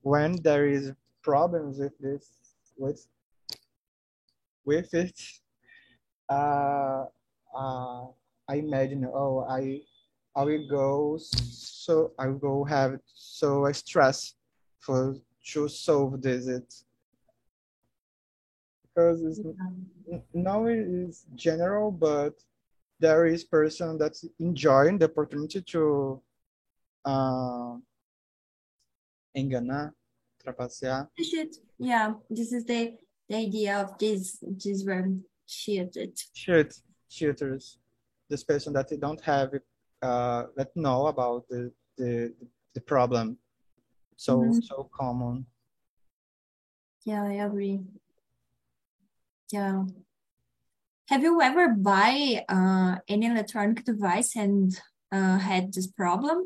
when 0.01 0.41
there 0.41 0.65
is 0.65 0.91
problems 1.21 1.77
with 1.77 1.95
this 1.99 2.31
with 2.77 3.05
with 4.65 4.93
it, 4.93 5.19
uh, 6.29 7.05
uh, 7.55 8.05
I 8.47 8.55
imagine, 8.55 9.05
oh, 9.13 9.45
I 9.49 9.81
I 10.35 10.43
will 10.43 10.67
go 10.67 11.17
so 11.19 12.11
I 12.19 12.27
will 12.27 12.39
go 12.39 12.63
have 12.65 12.99
so 13.13 13.65
a 13.65 13.73
stress 13.73 14.33
for 14.79 15.15
to 15.53 15.67
solve 15.67 16.21
this 16.21 16.47
it 16.47 16.73
because 18.83 19.21
it's 19.23 19.39
now 20.33 20.65
it 20.65 20.79
is 20.79 21.25
general, 21.35 21.91
but 21.91 22.33
there 22.99 23.25
is 23.25 23.43
person 23.43 23.97
that's 23.97 24.25
enjoying 24.39 24.97
the 24.97 25.05
opportunity 25.05 25.61
to 25.61 26.21
uh, 27.05 27.75
enganar, 29.35 29.93
trapacear. 30.43 31.07
Should- 31.21 31.57
Yeah, 31.79 32.13
this 32.29 32.53
is 32.53 32.63
the, 32.65 32.97
the 33.27 33.35
idea 33.35 33.79
of 33.81 33.97
this 33.97 34.37
this 34.41 34.83
word 34.85 35.21
cheated. 35.47 36.15
cheat 36.33 36.71
cheaters 37.09 37.77
this 38.33 38.43
person 38.51 38.71
that 38.73 38.87
they 38.89 38.97
don't 39.05 39.23
have 39.33 39.49
uh 40.09 40.41
that 40.57 40.69
know 40.85 41.01
about 41.13 41.41
the 41.51 41.61
the 41.99 42.11
the 42.75 42.81
problem 42.93 43.27
so 44.25 44.33
Mhm. 44.37 44.63
so 44.69 44.75
common 45.01 45.45
Yeah, 47.05 47.23
I 47.33 47.35
agree. 47.47 47.77
Yeah. 49.51 49.83
Have 51.11 51.21
you 51.27 51.35
ever 51.49 51.65
buy 51.91 52.13
uh 52.57 52.93
any 53.13 53.25
electronic 53.33 53.83
device 53.91 54.31
and 54.43 54.71
uh 55.11 55.37
had 55.49 55.63
this 55.75 55.87
problem? 56.01 56.37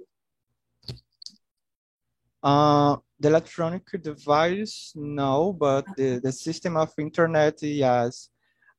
uh 2.43 2.93
the 3.21 3.28
electronic 3.34 3.86
device 4.10 4.76
no 4.95 5.54
but 5.65 5.86
the 5.97 6.10
the 6.26 6.32
system 6.32 6.73
of 6.84 6.89
internet 7.08 7.56
yes 7.62 8.30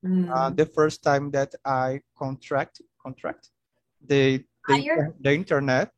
Mm. 0.04 0.30
uh, 0.34 0.50
the 0.60 0.68
first 0.76 0.98
time 1.02 1.26
that 1.36 1.50
i 1.64 1.88
contract 2.22 2.74
contract 3.08 3.44
the 4.12 4.22
the, 4.68 4.74
the 5.24 5.32
internet 5.40 5.88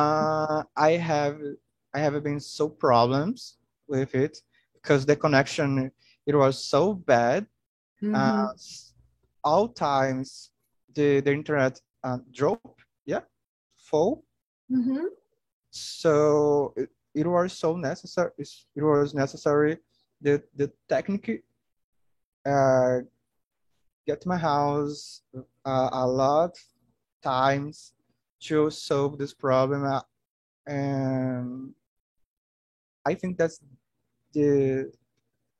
uh 0.00 0.62
i 0.76 0.90
have 1.10 1.36
i 1.96 1.98
have 2.04 2.16
been 2.28 2.40
so 2.56 2.64
problems 2.86 3.58
with 3.92 4.10
it 4.24 4.34
because 4.76 5.02
the 5.10 5.16
connection 5.24 5.90
it 6.30 6.34
was 6.44 6.54
so 6.74 6.82
bad 7.12 7.42
Mhm. 8.02 8.14
uh, 8.20 8.52
all 9.50 9.66
times 9.88 10.28
the 10.96 11.08
the 11.26 11.32
internet 11.40 11.74
uh, 12.06 12.18
drop 12.38 12.74
yeah 13.12 13.24
full 13.88 14.12
Mhm. 14.78 15.04
so 15.70 16.14
it, 16.80 16.88
it 17.20 17.26
was 17.26 17.48
so 17.64 17.70
necessary 17.90 18.32
it 18.78 18.82
was 18.92 19.08
necessary 19.24 19.72
the 20.24 20.34
the 20.60 20.66
technique 20.94 21.30
uh 22.52 22.94
get 24.08 24.20
my 24.32 24.38
house 24.52 25.22
uh, 25.70 25.90
a 25.92 26.06
lot 26.06 26.58
times 27.22 27.94
to 28.40 28.70
solve 28.70 29.18
this 29.18 29.32
problem 29.32 29.84
uh, 29.84 30.02
and 30.66 31.70
i 33.06 33.14
think 33.14 33.38
that's 33.38 33.60
the 34.34 34.90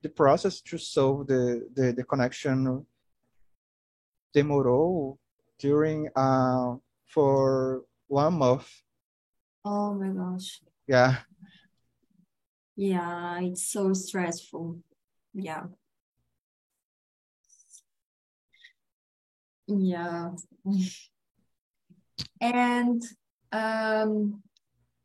the 0.02 0.08
process 0.08 0.60
to 0.60 0.76
solve 0.78 1.26
the 1.26 1.68
the, 1.76 1.92
the 1.92 2.04
connection 2.04 2.84
demorou 4.34 5.16
during 5.58 6.08
uh 6.16 6.74
for 7.06 7.84
one 8.08 8.34
month 8.34 8.66
Oh 9.62 9.92
my 9.92 10.08
gosh. 10.08 10.64
yeah 10.88 11.20
Yeah, 12.76 13.40
it's 13.44 13.68
so 13.68 13.92
stressful. 13.92 14.80
Yeah. 15.34 15.68
Yeah. 19.70 20.30
And 22.40 23.02
um, 23.52 24.42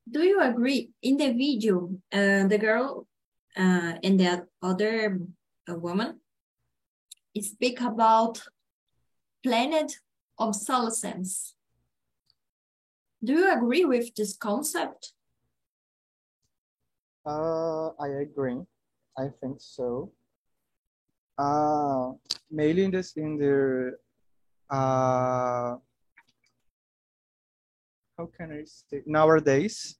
do 0.09 0.23
you 0.23 0.39
agree 0.41 0.91
in 1.01 1.17
the 1.17 1.33
video, 1.33 1.89
uh, 2.11 2.47
the 2.47 2.57
girl 2.57 3.07
uh, 3.57 3.99
and 4.01 4.19
that 4.21 4.45
other 4.61 5.19
uh, 5.69 5.75
woman 5.75 6.21
speak 7.37 7.81
about 7.81 8.41
planet 9.43 9.99
obsolescence? 10.39 11.55
Do 13.21 13.33
you 13.33 13.51
agree 13.51 13.83
with 13.83 14.15
this 14.15 14.37
concept? 14.37 15.11
Uh, 17.25 17.89
I 17.99 18.07
agree. 18.21 18.61
I 19.17 19.27
think 19.41 19.57
so. 19.59 20.11
Uh, 21.37 22.13
mainly 22.49 22.85
in 22.85 22.91
this 22.91 23.17
in 23.17 23.37
the 23.37 23.97
uh, 24.69 25.77
how 28.17 28.29
can 28.37 28.51
I 28.51 28.63
say 28.65 29.03
nowadays, 29.05 29.97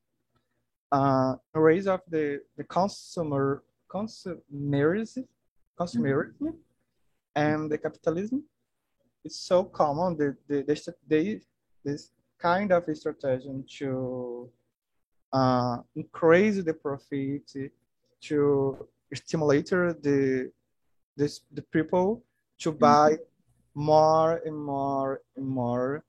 uh, 0.92 1.36
rise 1.54 1.88
of 1.88 2.02
the 2.10 2.42
the 2.58 2.64
consumer 2.64 3.64
consumerism, 3.88 5.26
consumerism, 5.80 6.56
and 7.36 7.70
the 7.70 7.78
capitalism, 7.78 8.44
it's 9.24 9.40
so 9.40 9.64
common. 9.64 10.18
The 10.18 10.36
the 10.48 10.64
the, 10.64 10.94
they 11.08 11.42
this 11.84 12.12
kind 12.40 12.72
of 12.72 12.84
strategy 12.96 13.64
to 13.80 14.50
uh, 15.34 15.78
increase 15.96 16.64
the 16.64 16.74
profit 16.74 17.52
to 18.22 18.88
stimulate 19.14 19.70
the 19.70 20.52
this 21.18 21.42
the 21.52 21.62
people 21.62 22.24
to 22.60 22.72
buy 22.72 23.18
more 23.76 24.42
and 24.46 24.58
more 24.58 25.22
and 25.36 25.46
more 25.46 26.04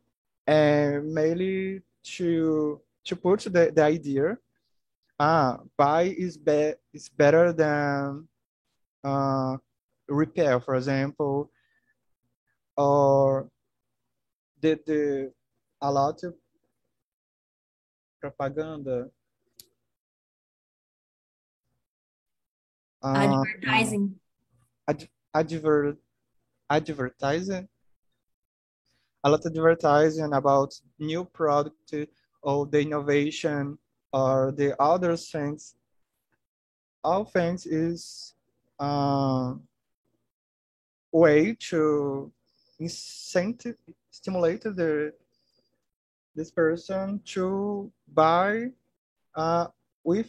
and 0.46 1.12
mainly 1.12 1.82
to 2.04 2.80
to 3.04 3.16
put 3.16 3.40
the, 3.40 3.72
the 3.74 3.82
idea 3.82 4.38
ah 5.18 5.58
buy 5.76 6.02
is 6.16 6.36
be, 6.38 6.72
is 6.94 7.08
better 7.08 7.52
than 7.52 8.28
uh, 9.02 9.56
repair 10.08 10.60
for 10.60 10.76
example 10.76 11.50
or 12.76 13.50
the 14.60 14.78
the 14.86 15.32
a 15.82 15.90
lot 15.90 16.22
of 16.22 16.34
propaganda 18.20 19.10
uh, 23.02 23.42
Advertising. 23.42 24.14
advert 25.34 25.98
advertising? 26.70 27.68
A 29.24 29.30
lot 29.30 29.44
of 29.44 29.52
advertising 29.52 30.32
about 30.32 30.74
new 30.98 31.24
product 31.24 31.94
or 32.42 32.66
the 32.66 32.80
innovation 32.80 33.78
or 34.12 34.52
the 34.52 34.80
other 34.80 35.16
things. 35.16 35.74
All 37.02 37.24
things 37.24 37.66
is 37.66 38.34
uh, 38.78 39.54
way 41.12 41.56
to 41.70 42.30
incentive 42.78 43.76
stimulate 44.10 44.62
the 44.62 45.12
this 46.34 46.50
person 46.50 47.20
to 47.24 47.90
buy 48.12 48.66
uh, 49.34 49.66
we 50.04 50.24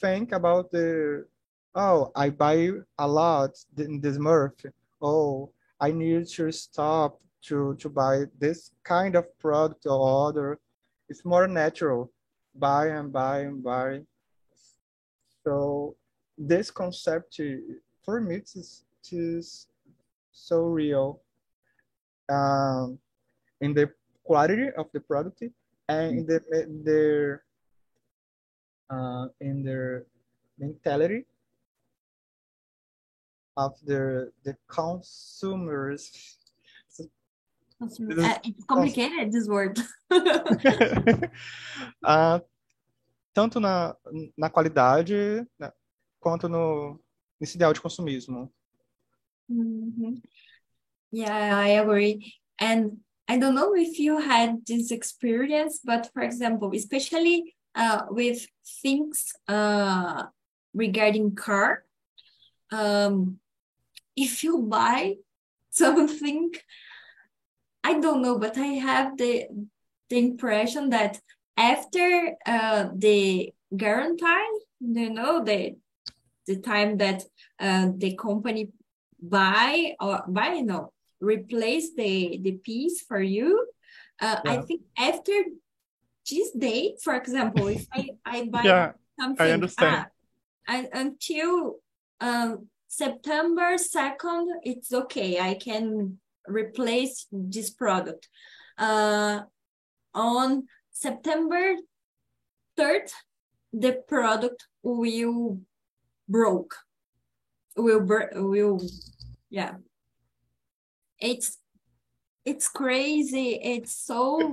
think 0.00 0.32
about 0.32 0.70
the 0.70 1.26
oh 1.74 2.10
i 2.16 2.30
buy 2.30 2.70
a 2.98 3.06
lot 3.06 3.50
in 3.76 4.00
this 4.00 4.18
month. 4.18 4.64
Oh 5.00 5.50
i 5.82 5.90
need 5.90 6.26
to 6.26 6.50
stop 6.50 7.20
to 7.42 7.74
to 7.82 7.88
buy 7.88 8.24
this 8.38 8.70
kind 8.84 9.14
of 9.16 9.26
product 9.38 9.84
or 9.86 10.28
other 10.28 10.58
it's 11.12 11.26
more 11.26 11.46
natural. 11.46 12.10
Buy 12.54 12.86
and 12.96 13.12
buy 13.12 13.40
and 13.40 13.62
buy. 13.62 14.00
So 15.44 15.94
this 16.38 16.70
concept 16.70 17.38
for 18.02 18.18
me 18.18 18.36
is, 18.36 18.84
is 19.12 19.68
so 20.32 20.62
real 20.80 21.20
um, 22.30 22.98
in 23.60 23.74
the 23.74 23.92
quality 24.24 24.68
of 24.78 24.86
the 24.94 25.00
product 25.00 25.42
and 25.88 26.18
in 26.18 26.26
the 26.26 26.40
their 26.82 27.44
uh, 28.88 29.26
in 29.42 29.62
their 29.62 30.06
mentality 30.58 31.26
of 33.56 33.74
the 33.84 34.32
the 34.44 34.56
consumers. 34.66 36.38
Consumer- 37.78 38.22
uh, 38.22 38.38
it's 38.44 38.64
complicated, 38.64 39.32
this 39.32 39.48
word. 39.48 39.80
uh, 42.04 42.38
tanto 43.34 43.58
na, 43.58 43.96
na 44.38 44.48
qualidade 44.48 45.44
né, 45.58 45.72
quanto 46.20 46.48
no 46.48 47.00
nesse 47.40 47.56
ideal 47.56 47.72
de 47.72 47.80
consumismo. 47.80 48.52
Mhm. 49.50 50.22
Yeah, 51.10 51.58
I 51.58 51.80
agree. 51.80 52.34
And 52.58 53.00
I 53.28 53.38
don't 53.38 53.54
know 53.54 53.74
if 53.74 53.98
you 53.98 54.18
had 54.18 54.64
this 54.66 54.90
experience, 54.90 55.80
but 55.84 56.10
for 56.14 56.22
example, 56.22 56.70
especially 56.74 57.54
uh, 57.74 58.02
with 58.10 58.46
things 58.80 59.32
uh, 59.48 60.24
regarding 60.72 61.34
car, 61.34 61.84
um, 62.70 63.38
if 64.16 64.44
you 64.44 64.58
buy 64.62 65.16
something, 65.70 66.52
I 67.84 67.98
don't 68.00 68.22
know, 68.22 68.38
but 68.38 68.56
I 68.58 68.78
have 68.78 69.16
the 69.16 69.46
the 70.08 70.18
impression 70.18 70.90
that 70.90 71.20
after 71.56 72.36
uh, 72.46 72.88
the 72.94 73.52
guarantee, 73.76 74.48
you 74.80 75.10
know, 75.10 75.42
the 75.44 75.76
the 76.46 76.56
time 76.56 76.98
that 76.98 77.22
uh, 77.60 77.88
the 77.96 78.16
company 78.16 78.70
buy 79.20 79.94
or 80.00 80.24
buy 80.28 80.60
no 80.60 80.92
replace 81.20 81.94
the 81.94 82.38
the 82.42 82.52
piece 82.52 83.02
for 83.02 83.20
you, 83.20 83.66
uh, 84.20 84.40
I 84.46 84.58
think 84.58 84.82
after 84.98 85.32
this 86.30 86.50
day, 86.52 86.94
for 87.02 87.14
example, 87.14 87.66
if 87.68 87.86
I 87.92 88.10
I 88.24 88.48
buy 88.50 88.62
Yeah, 88.64 88.92
something 89.18 89.46
I 89.46 89.52
understand. 89.52 89.96
ah, 89.96 90.06
and 90.68 90.88
until 90.92 91.80
um, 92.20 92.68
September 92.92 93.76
2nd, 93.78 94.48
it's 94.64 94.92
okay. 94.92 95.40
I 95.40 95.54
can 95.54 96.18
replace 96.46 97.26
this 97.32 97.70
product. 97.70 98.28
Uh, 98.76 99.40
on 100.12 100.66
September 100.90 101.76
3rd, 102.78 103.10
the 103.72 103.94
product 104.06 104.66
will 104.82 105.60
broke. 106.28 106.76
Will 107.76 108.06
will 108.34 108.82
yeah. 109.48 109.76
It's 111.18 111.56
it's 112.44 112.68
crazy. 112.68 113.58
It's 113.62 113.96
so 113.96 114.52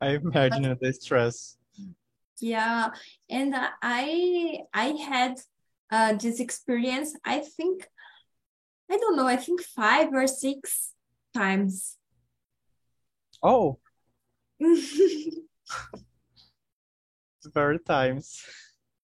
I 0.00 0.16
imagine 0.16 0.76
the 0.80 0.92
stress. 0.92 1.56
Yeah, 2.40 2.90
and 3.30 3.54
I 3.82 4.60
I 4.74 4.88
had 4.88 5.38
uh, 5.90 6.14
this 6.14 6.40
experience. 6.40 7.16
I 7.24 7.40
think 7.40 7.88
I 8.90 8.96
don't 8.98 9.16
know. 9.16 9.26
I 9.26 9.36
think 9.36 9.62
five 9.62 10.12
or 10.12 10.26
six 10.26 10.92
times. 11.34 11.96
Oh, 13.42 13.78
very 17.54 17.78
times. 17.78 18.44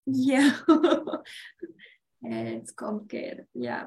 Yeah, 0.06 0.56
it's 2.22 2.72
complicated. 2.72 3.46
Yeah, 3.54 3.86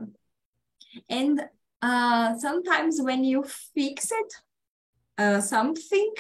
and 1.10 1.42
uh, 1.82 2.38
sometimes 2.40 3.00
when 3.02 3.24
you 3.24 3.44
fix 3.76 4.12
it, 4.12 4.34
uh, 5.18 5.42
something 5.42 6.14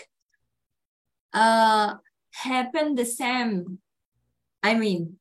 uh 1.34 1.95
happen 2.43 2.95
the 2.95 3.05
same. 3.05 3.79
I 4.61 4.75
mean, 4.75 5.17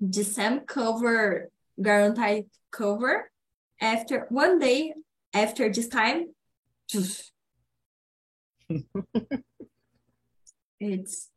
the 0.00 0.24
same 0.24 0.60
cover, 0.60 1.50
guaranteed 1.80 2.46
cover. 2.70 3.30
After 3.80 4.26
one 4.30 4.58
day 4.58 4.94
after 5.34 5.70
this 5.70 5.88
time, 5.88 6.34
it's 10.80 11.30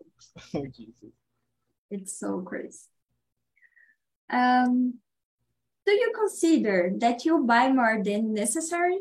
Oh, 0.54 0.66
Jesus. 0.68 1.12
it's 1.92 2.20
so 2.20 2.42
crazy. 2.42 2.88
Um, 4.30 5.00
do 5.86 5.92
you 5.92 6.12
consider 6.16 6.92
that 7.00 7.26
you 7.26 7.44
buy 7.44 7.72
more 7.72 8.02
than 8.04 8.34
necessary? 8.34 9.00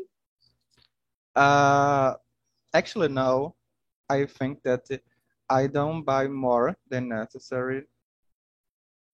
Uh, 1.35 2.15
actually, 2.73 3.09
no. 3.09 3.55
I 4.09 4.25
think 4.25 4.63
that 4.63 4.89
I 5.49 5.67
don't 5.67 6.03
buy 6.03 6.27
more 6.27 6.77
than 6.89 7.09
necessary. 7.09 7.83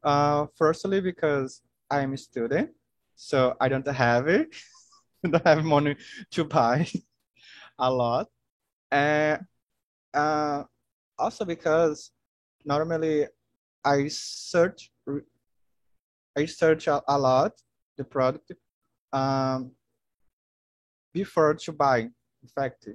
Uh, 0.03 0.47
firstly, 0.55 1.01
because 1.01 1.61
I'm 1.89 2.13
a 2.13 2.17
student, 2.17 2.71
so 3.15 3.55
I 3.59 3.69
don't 3.69 3.87
have 3.87 4.27
it. 4.27 4.49
Don't 5.23 5.43
have 5.43 5.63
money 5.63 5.95
to 6.31 6.43
buy 6.43 6.87
a 7.79 7.91
lot. 7.91 8.27
And 8.91 9.41
uh, 10.13 10.63
also 11.17 11.45
because 11.45 12.11
normally 12.63 13.25
I 13.83 14.07
search 14.07 14.91
I 16.37 16.45
search 16.45 16.87
a, 16.87 17.01
a 17.07 17.17
lot 17.17 17.53
the 17.97 18.03
product 18.03 18.51
um, 19.13 19.71
before 21.13 21.53
to 21.53 21.71
buy, 21.71 21.99
in 21.99 22.49
fact. 22.53 22.89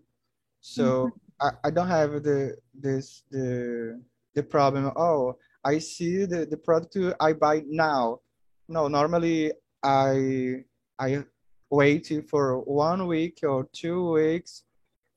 So 0.61 1.11
I, 1.41 1.51
I 1.64 1.70
don't 1.70 1.88
have 1.88 2.22
the 2.22 2.57
this 2.74 3.22
the 3.30 4.01
the 4.34 4.43
problem. 4.43 4.93
Oh, 4.97 5.36
I 5.64 5.78
see 5.78 6.24
the, 6.24 6.47
the 6.47 6.57
product 6.57 6.97
I 7.20 7.32
buy 7.32 7.62
now. 7.66 8.20
No, 8.68 8.88
normally 8.88 9.53
I 9.82 10.64
I 10.99 11.24
wait 11.70 12.12
for 12.28 12.61
one 12.61 13.07
week 13.07 13.41
or 13.43 13.68
two 13.72 14.12
weeks 14.12 14.64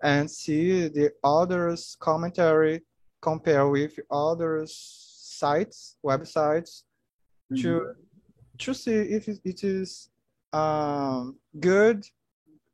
and 0.01 0.29
see 0.29 0.87
the 0.87 1.11
others 1.23 1.95
commentary 1.99 2.81
compare 3.21 3.67
with 3.69 3.97
other 4.11 4.63
sites 4.67 5.97
websites 6.05 6.83
to 7.55 7.93
to 8.57 8.73
see 8.73 8.95
if 8.95 9.27
it 9.27 9.39
it 9.43 9.63
is 9.63 10.09
um, 10.51 11.37
good 11.59 12.05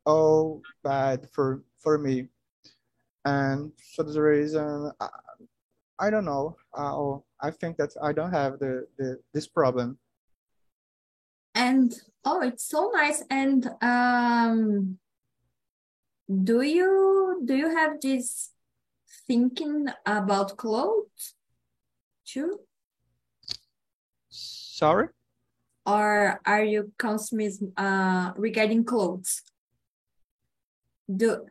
or 0.04 0.60
bad 0.82 1.28
for 1.30 1.62
for 1.78 1.98
me 1.98 2.28
and 3.24 3.72
for 3.94 4.02
the 4.04 4.20
reason 4.20 4.90
I, 5.00 5.08
I 5.98 6.10
don't 6.10 6.24
know 6.24 6.56
uh, 6.76 7.18
I 7.40 7.50
think 7.50 7.76
that 7.76 7.90
I 8.02 8.12
don't 8.12 8.32
have 8.32 8.58
the, 8.58 8.86
the 8.98 9.18
this 9.32 9.46
problem 9.46 9.98
And 11.54 11.92
oh, 12.24 12.42
it's 12.42 12.64
so 12.64 12.90
nice. 12.94 13.22
And 13.28 13.68
um, 13.82 14.98
do 16.30 16.62
you 16.62 17.42
do 17.44 17.54
you 17.56 17.74
have 17.74 18.00
this 18.00 18.50
thinking 19.26 19.88
about 20.06 20.56
clothes 20.56 21.34
too? 22.24 22.60
sorry 24.30 25.08
Or 25.84 26.40
are 26.46 26.64
you 26.64 26.92
consumism 26.98 27.72
uh 27.76 28.32
regarding 28.36 28.84
clothes? 28.84 29.42
Do 31.10 31.46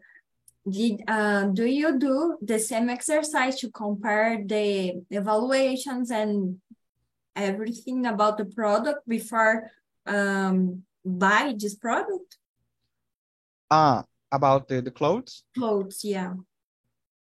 did 0.67 1.01
uh 1.07 1.45
do 1.53 1.65
you 1.65 1.97
do 1.99 2.37
the 2.41 2.59
same 2.59 2.89
exercise 2.89 3.59
to 3.59 3.69
compare 3.71 4.43
the 4.45 5.01
evaluations 5.09 6.11
and 6.11 6.59
everything 7.35 8.05
about 8.05 8.37
the 8.37 8.45
product 8.45 9.07
before 9.07 9.71
um 10.05 10.83
buy 11.05 11.53
this 11.57 11.75
product? 11.75 12.37
ah 13.71 14.03
about 14.31 14.67
the, 14.67 14.81
the 14.81 14.91
clothes 14.91 15.43
Clothes, 15.55 16.03
yeah. 16.03 16.33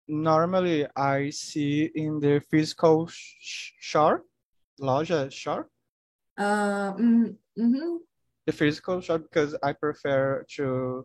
normally 0.09 0.87
I 0.97 1.31
see 1.31 1.91
in 1.95 2.19
the 2.21 2.43
physical 2.51 3.07
sh- 3.07 3.73
shop 3.79 4.23
loja 4.81 5.31
shop 5.31 5.67
Uh, 6.39 6.95
mm, 6.97 7.37
mhm. 7.59 7.99
the 8.47 8.53
physical 8.53 9.01
shop 9.01 9.21
because 9.29 9.53
I 9.63 9.73
prefer 9.75 10.47
to 10.57 11.05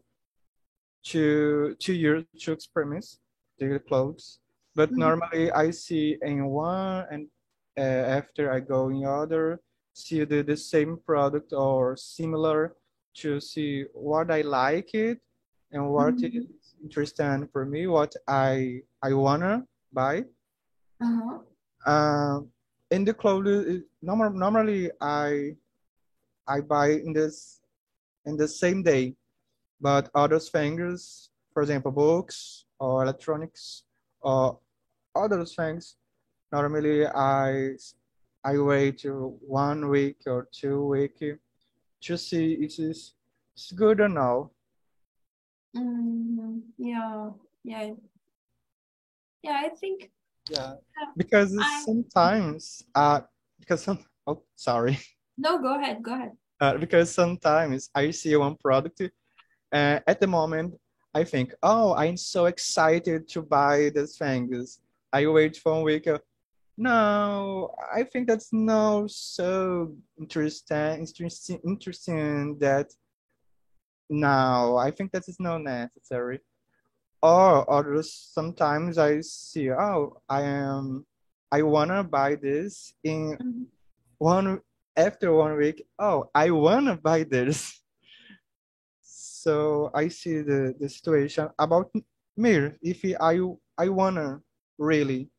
to 1.06 1.76
to 1.80 1.94
use 1.94 2.26
to 2.40 2.52
experience 2.52 3.20
the 3.60 3.80
clothes. 3.88 4.40
But 4.76 4.92
Mhm. 4.92 4.98
normally 4.98 5.52
I 5.52 5.72
see 5.72 6.18
in 6.22 6.46
one 6.46 7.06
and 7.12 7.28
uh, 7.78 7.82
after 8.20 8.52
I 8.52 8.60
go 8.60 8.90
in 8.90 9.06
other, 9.06 9.60
see 9.94 10.24
the, 10.24 10.42
the 10.42 10.58
same 10.58 10.98
product 11.06 11.54
or 11.54 11.96
similar 11.98 12.76
to 13.22 13.40
see 13.40 13.86
what 13.94 14.32
I 14.32 14.42
like 14.42 14.94
it 14.94 15.20
and 15.72 15.90
what 15.90 16.16
Mhm. 16.16 16.36
is 16.36 16.76
interesting 16.84 17.48
for 17.52 17.66
me, 17.66 17.88
what 17.88 18.14
I 18.28 18.82
I 19.02 19.14
wanna 19.14 19.66
buy. 19.94 20.26
Uh-huh. 21.02 21.40
Um, 21.86 22.50
in 22.92 23.06
the 23.06 23.14
clothes, 23.14 23.84
normal, 24.02 24.32
normally 24.32 24.92
I 25.02 25.56
I 26.48 26.62
buy 26.62 26.88
in 27.06 27.14
this 27.14 27.62
in 28.26 28.38
the 28.38 28.48
same 28.48 28.84
day, 28.84 29.16
but 29.82 30.10
other 30.16 30.40
things, 30.40 31.30
for 31.54 31.62
example, 31.62 31.92
books 31.92 32.66
or 32.80 33.04
electronics 33.04 33.84
or 34.22 34.60
other 35.16 35.46
things, 35.46 35.96
normally 36.52 37.06
I 37.08 37.76
I 38.44 38.58
wait 38.60 39.04
one 39.08 39.90
week 39.90 40.18
or 40.28 40.48
two 40.52 40.86
week 40.86 41.18
to 42.02 42.18
see 42.18 42.54
if 42.54 42.78
it's, 42.80 43.14
it's 43.56 43.72
good 43.72 44.00
or 44.00 44.10
no. 44.10 44.52
Mhm. 45.76 46.62
Yeah, 46.78 47.32
yeah. 47.64 47.94
yeah, 49.42 49.62
I 49.66 49.70
think 49.70 50.12
Yeah, 50.50 50.76
because 51.18 51.58
I- 51.58 51.82
sometimes, 51.86 52.84
uh, 52.94 53.22
because 53.60 53.84
some, 53.84 54.00
oh, 54.28 54.44
sorry. 54.56 55.00
no. 55.38 55.58
Go 55.58 55.80
ahead. 55.80 56.04
Go 56.04 56.14
ahead. 56.14 56.38
Uh, 56.62 56.78
because 56.78 57.12
sometimes 57.12 57.90
I 57.96 58.12
see 58.12 58.36
one 58.36 58.56
product, 58.56 59.02
and 59.76 60.02
at 60.08 60.20
the 60.22 60.28
moment 60.28 60.70
I 61.14 61.24
think, 61.24 61.54
oh, 61.64 61.94
I'm 61.96 62.18
so 62.18 62.46
excited 62.46 63.28
to 63.34 63.42
buy 63.42 63.90
these 63.96 64.18
things. 64.18 64.80
I 65.14 65.28
wait 65.28 65.56
for 65.64 65.74
a 65.80 65.82
week. 65.90 66.08
uh, 66.08 66.20
No, 66.78 67.72
I 68.00 68.04
think 68.04 68.28
that's 68.28 68.52
not 68.52 69.10
so 69.12 69.96
interesting. 70.20 71.00
Interesting, 71.06 71.60
interesting 71.72 72.58
that. 72.60 72.88
No, 74.10 74.78
I 74.78 74.92
think 74.92 75.12
that 75.12 75.28
is 75.28 75.40
not 75.40 75.64
necessary. 75.64 76.40
Or, 77.22 77.64
or 77.74 78.04
sometimes 78.04 78.98
I 78.98 79.22
see, 79.22 79.72
oh, 79.72 80.22
I 80.30 80.42
am, 80.44 81.06
I 81.52 81.62
wanna 81.64 82.04
buy 82.04 82.36
this 82.36 82.94
in 83.04 83.38
Mhm. 83.38 83.66
one 84.20 84.62
after 84.96 85.28
one 85.34 85.56
week, 85.58 85.80
oh, 85.98 86.30
I 86.36 86.52
wanna 86.52 86.96
buy 86.98 87.24
this. 87.24 87.58
So 89.46 89.92
I 89.94 90.08
see 90.08 90.42
the, 90.42 90.74
the 90.80 90.90
situation 90.90 91.50
about 91.60 91.94
me. 92.36 92.72
If 92.82 93.06
I 93.22 93.38
I 93.78 93.90
wanna 93.90 94.42
really, 94.80 95.30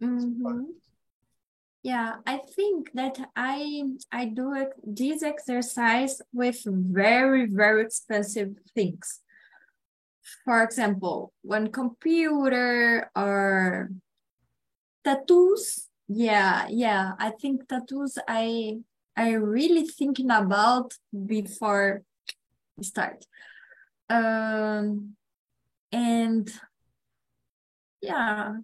Mhm. 0.00 0.78
Yeah, 1.82 2.22
I 2.24 2.38
think 2.38 2.94
that 2.94 3.18
I 3.34 3.82
I 4.12 4.26
do 4.30 4.54
this 4.86 5.22
exercise 5.26 6.22
with 6.32 6.62
very, 6.66 7.46
very 7.50 7.82
expensive 7.82 8.54
things. 8.74 9.18
For 10.44 10.62
example, 10.62 11.34
one 11.42 11.74
computer 11.74 13.10
or 13.18 13.90
tattoos. 15.02 15.90
Yeah, 16.06 16.70
yeah. 16.70 17.18
I 17.18 17.30
think 17.34 17.66
tattoos 17.66 18.18
I 18.28 18.78
I 19.18 19.34
really 19.34 19.82
thinking 19.90 20.30
about 20.30 20.94
before 21.10 22.06
start. 22.80 23.24
Um 24.08 25.16
and 25.92 26.50
yeah, 28.00 28.56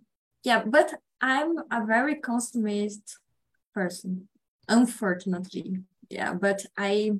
yeah, 0.45 0.65
but 0.65 0.95
I'm 1.21 1.59
a 1.71 1.85
very 1.87 2.17
consumist 2.17 3.19
person, 3.75 4.29
unfortunately. 4.69 5.79
Yeah, 6.11 6.35
but 6.35 6.65
I, 6.77 7.13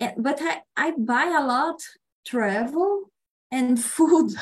eh, 0.00 0.12
but 0.16 0.38
I, 0.40 0.62
I 0.76 0.92
buy 0.96 1.24
a 1.24 1.44
lot 1.44 1.82
travel 2.26 3.10
and 3.50 3.82
food. 3.94 4.32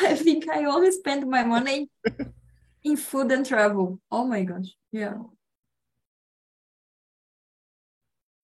I 0.00 0.14
think 0.14 0.48
I 0.48 0.64
always 0.64 0.96
spend 0.96 1.28
my 1.28 1.44
money 1.44 1.90
in 2.84 2.96
food 2.96 3.32
and 3.32 3.44
travel. 3.44 4.00
Oh 4.10 4.24
my 4.24 4.44
gosh, 4.44 4.74
yeah. 4.92 5.14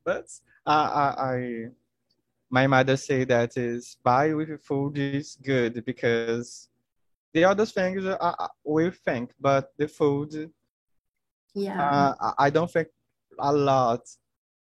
but 0.07 0.27
I 0.67 0.75
I, 0.75 1.35
I 1.35 1.67
my 2.51 2.67
mother 2.67 2.97
say 2.97 3.25
that 3.25 3.57
is 3.57 3.97
buy 4.03 4.33
with 4.35 4.61
food 4.63 4.99
is 4.99 5.37
good 5.43 5.85
because 5.85 6.69
the 7.33 7.45
other 7.45 7.67
things 7.67 8.05
uh, 8.05 8.17
uh, 8.21 8.49
we 8.65 8.91
think, 8.91 9.33
but 9.41 9.73
the 9.77 9.89
food 9.89 10.51
Yeah. 11.55 12.13
uh, 12.21 12.33
I- 12.39 12.51
don't 12.51 12.71
think 12.71 12.89
a 13.39 13.53
lot. 13.53 14.03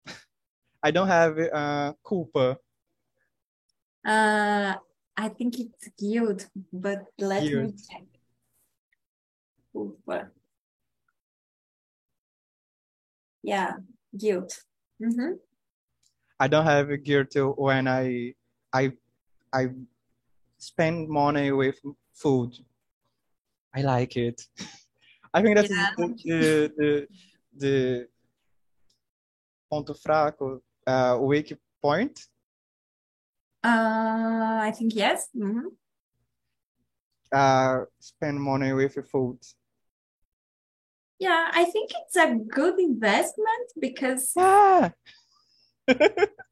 I 0.83 0.91
don't 0.91 1.09
have 1.09 1.39
uh, 1.39 1.93
culpa. 2.05 2.59
Uh, 4.05 4.75
I 5.17 5.29
think 5.29 5.59
it's 5.59 5.89
guilt, 5.99 6.49
but 6.73 7.07
let 7.19 7.43
me 7.43 7.73
check. 7.89 8.05
Ufa. 9.75 10.31
Yeah, 13.43 13.73
guilt. 14.17 14.65
Mm-hmm. 15.03 15.33
I 16.41 16.47
don't 16.49 16.65
have 16.65 16.89
guilt 17.03 17.35
when 17.57 17.89
I 17.89 18.35
I 18.73 18.93
I 19.53 19.69
spend 20.59 21.09
money 21.09 21.51
with 21.53 21.79
food. 22.13 22.53
I 23.75 23.83
like 23.83 24.17
it. 24.17 24.41
I 25.35 25.43
think 25.43 25.57
that's 25.57 25.69
Yeah. 25.69 25.91
the, 26.25 26.73
the 26.77 27.09
the 27.57 28.09
ponto 29.71 29.95
fraco, 29.95 30.61
uh, 30.87 31.19
weak 31.21 31.57
point. 31.83 32.19
Uh, 33.65 34.61
I 34.63 34.73
think 34.77 34.95
yes. 34.95 35.29
Mm-hmm. 35.37 35.69
Uh, 37.31 37.85
spend 37.99 38.41
money 38.41 38.73
with 38.73 38.97
food. 39.11 39.39
Yeah, 41.19 41.51
I 41.53 41.65
think 41.65 41.91
it's 42.01 42.17
a 42.17 42.35
good 42.35 42.79
investment 42.79 43.73
because 43.79 44.33
Yeah, 44.37 44.91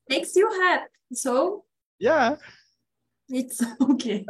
makes 0.09 0.37
you 0.37 0.51
happy. 0.51 0.91
So 1.12 1.64
yeah. 1.99 2.37
it's 3.28 3.62
okay. 3.80 4.24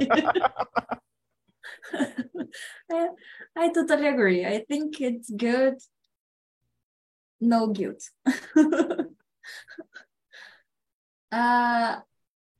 I, 2.90 3.08
I 3.56 3.68
totally 3.72 4.06
agree. 4.08 4.44
I 4.44 4.64
think 4.68 5.00
it's 5.00 5.30
good. 5.30 5.74
No 7.40 7.68
guilt. 7.68 8.02
uh, 11.32 11.96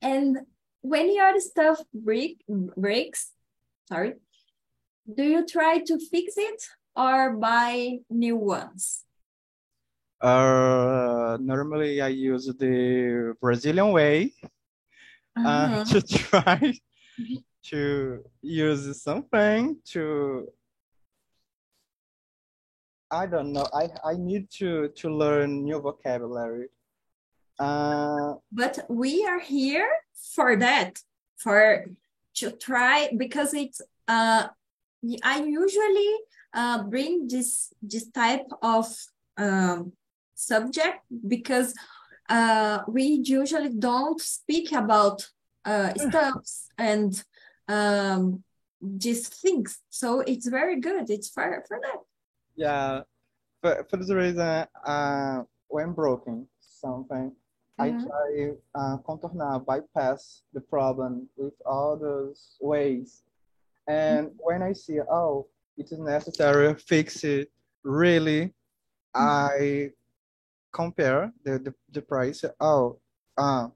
and 0.01 0.37
when 0.81 1.13
your 1.13 1.39
stuff 1.39 1.81
break 1.93 2.43
breaks, 2.47 3.31
sorry, 3.89 4.13
do 5.13 5.23
you 5.23 5.45
try 5.45 5.79
to 5.79 5.99
fix 5.99 6.33
it 6.37 6.63
or 6.95 7.35
buy 7.35 7.99
new 8.09 8.35
ones? 8.35 9.03
Uh, 10.21 11.37
normally 11.39 12.01
I 12.01 12.07
use 12.07 12.47
the 12.57 13.35
Brazilian 13.41 13.91
way. 13.91 14.33
uh, 15.35 15.45
Uh-huh. 15.45 15.83
to 15.85 16.01
try 16.17 16.73
to 17.69 18.23
use 18.41 19.01
something 19.03 19.77
to 19.93 20.47
I 23.11 23.25
don't 23.25 23.53
know. 23.53 23.67
I 23.73 23.87
I 24.03 24.13
need 24.17 24.49
to 24.59 24.89
to 24.99 25.07
learn 25.09 25.63
new 25.63 25.79
vocabulary. 25.79 26.67
Uh, 27.59 28.35
But 28.51 28.83
we 28.89 29.23
are 29.25 29.39
here 29.39 29.87
for 30.35 30.57
that, 30.57 30.99
for 31.37 31.85
to 32.41 32.51
try 32.51 33.09
because 33.15 33.53
it's 33.53 33.79
uh 34.07 34.49
I 35.23 35.35
usually 35.45 36.11
uh 36.53 36.83
bring 36.83 37.27
this 37.29 37.71
this 37.81 38.09
type 38.11 38.49
of 38.61 38.85
um 39.37 39.93
subject 40.37 40.99
because 41.27 41.73
uh 42.29 42.79
we 42.87 43.03
usually 43.23 43.69
don't 43.69 44.21
speak 44.21 44.71
about 44.71 45.27
uh 45.65 45.93
stuffs 45.95 46.69
and 46.77 47.23
um 47.67 48.43
these 48.81 49.27
things. 49.27 49.79
So 49.89 50.21
it's 50.21 50.47
very 50.47 50.79
good. 50.79 51.09
It's 51.09 51.29
for 51.29 51.63
for 51.67 51.79
that. 51.81 51.99
yeah, 52.55 53.01
for 53.61 53.85
for 53.89 53.97
this 53.97 54.11
reason, 54.13 54.65
uh, 54.85 55.41
when 55.67 55.93
broken 55.93 56.47
something, 56.59 57.31
I 57.79 57.89
Mhm. 57.89 58.03
try 58.05 58.29
uh, 58.79 58.97
contornar, 59.07 59.65
bypass 59.65 60.43
the 60.53 60.61
problem 60.61 61.27
with 61.37 61.53
all 61.65 61.97
those 61.97 62.57
ways. 62.61 63.23
And 63.87 64.29
when 64.37 64.61
I 64.61 64.73
see, 64.73 64.99
oh, 65.01 65.47
it 65.77 65.91
is 65.91 65.99
necessary 65.99 66.73
to 66.73 66.75
fix 66.79 67.23
it, 67.23 67.49
really, 67.83 68.53
I 69.15 69.91
compare 70.71 71.31
the, 71.43 71.59
the, 71.59 71.73
the 71.91 72.01
price. 72.01 72.43
Oh, 72.59 72.99
uh, 73.37 73.67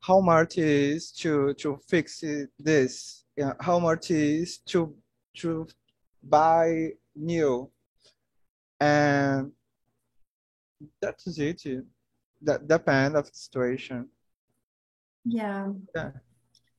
how 0.00 0.20
much 0.20 0.58
is 0.58 1.12
to 1.12 1.54
to 1.54 1.78
fix 1.88 2.24
this? 2.58 3.24
Yeah, 3.36 3.52
how 3.60 3.78
much 3.78 4.10
is 4.10 4.58
to 4.66 4.94
to 5.36 5.66
buy 6.22 6.90
new? 7.14 7.70
And 8.80 9.52
that 11.00 11.20
is 11.26 11.38
it. 11.38 11.84
That 12.42 12.66
depend 12.66 13.16
of 13.16 13.26
the 13.26 13.34
situation. 13.34 14.08
Yeah. 15.24 15.68
Yeah. 15.94 16.10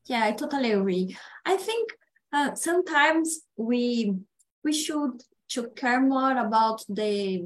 Yeah, 0.06 0.26
I 0.26 0.34
totally 0.34 0.74
agree. 0.74 1.16
I 1.46 1.56
think 1.56 1.92
uh, 2.34 2.56
sometimes 2.56 3.40
we 3.56 4.14
we 4.64 4.74
should 4.74 5.24
to 5.50 5.70
care 5.70 6.02
more 6.02 6.38
about 6.38 6.84
the 6.90 7.46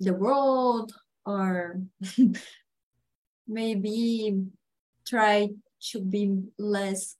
the 0.00 0.14
world 0.14 0.92
or 1.24 1.80
maybe 3.48 4.44
try 5.06 5.48
to 5.80 6.00
be 6.00 6.42
less 6.58 7.16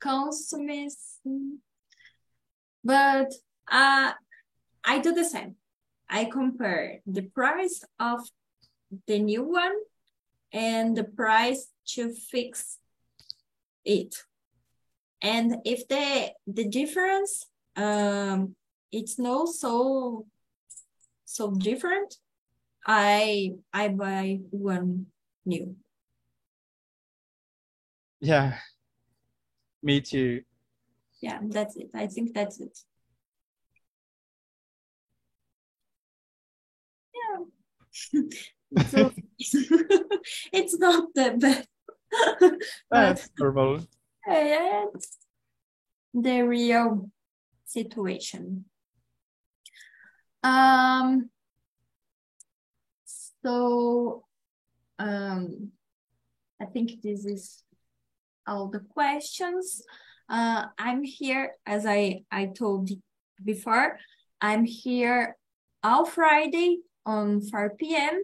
consumist. 0.00 1.20
But 2.84 3.32
uh, 3.70 4.12
I 4.84 4.98
do 4.98 5.12
the 5.12 5.24
same. 5.24 5.56
I 6.08 6.24
compare 6.24 7.00
the 7.06 7.22
price 7.22 7.84
of 7.98 8.20
the 9.06 9.18
new 9.18 9.44
one 9.44 9.76
and 10.52 10.96
the 10.96 11.04
price 11.04 11.68
to 11.94 12.12
fix 12.12 12.78
it. 13.84 14.14
And 15.22 15.56
if 15.64 15.86
the 15.86 16.32
the 16.46 16.68
difference 16.68 17.46
um 17.76 18.56
it's 18.90 19.18
not 19.18 19.48
so 19.48 20.26
so 21.30 21.52
different, 21.52 22.16
I 22.84 23.54
I 23.72 23.88
buy 23.88 24.40
one 24.50 25.06
new. 25.46 25.76
Yeah. 28.20 28.58
Me 29.82 30.00
too. 30.00 30.42
Yeah, 31.22 31.38
that's 31.42 31.76
it. 31.76 31.90
I 31.94 32.08
think 32.08 32.34
that's 32.34 32.60
it. 32.60 32.76
Yeah. 37.14 38.82
so 38.88 39.12
it's 40.52 40.78
not 40.78 41.14
the 41.14 41.34
best. 41.38 41.68
That's 42.90 43.30
normal. 43.38 43.86
it's 44.26 45.16
the 46.12 46.40
real 46.42 47.10
situation. 47.66 48.64
Um, 50.42 51.30
so 53.04 54.24
um, 54.98 55.72
I 56.60 56.66
think 56.66 57.02
this 57.02 57.24
is 57.24 57.62
all 58.46 58.68
the 58.68 58.80
questions. 58.80 59.82
Uh, 60.28 60.66
I'm 60.78 61.02
here, 61.02 61.52
as 61.66 61.86
I, 61.86 62.24
I 62.30 62.46
told 62.46 62.90
before, 63.44 63.98
I'm 64.40 64.64
here 64.64 65.36
all 65.82 66.04
Friday 66.04 66.78
on 67.04 67.40
4 67.40 67.74
p.m. 67.78 68.22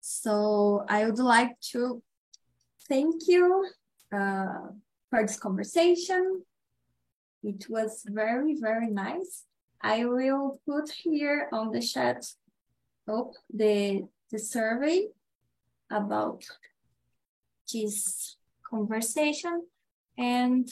So 0.00 0.84
I 0.88 1.04
would 1.04 1.18
like 1.18 1.60
to 1.72 2.02
thank 2.88 3.28
you 3.28 3.68
uh, 4.12 4.72
for 5.10 5.22
this 5.22 5.38
conversation. 5.38 6.42
It 7.42 7.66
was 7.68 8.02
very, 8.06 8.56
very 8.58 8.88
nice. 8.88 9.44
I 9.80 10.04
will 10.04 10.60
put 10.66 10.90
here 10.90 11.48
on 11.52 11.70
the 11.70 11.80
chat 11.80 12.24
oh, 13.06 13.32
the, 13.52 14.06
the 14.30 14.38
survey 14.38 15.08
about 15.90 16.44
this 17.72 18.36
conversation 18.68 19.62
and 20.16 20.68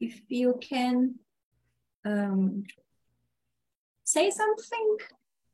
if 0.00 0.20
you 0.28 0.58
can 0.60 1.16
um, 2.04 2.64
say 4.04 4.30
something 4.30 4.96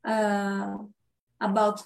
uh, 0.05 0.77
about 1.41 1.83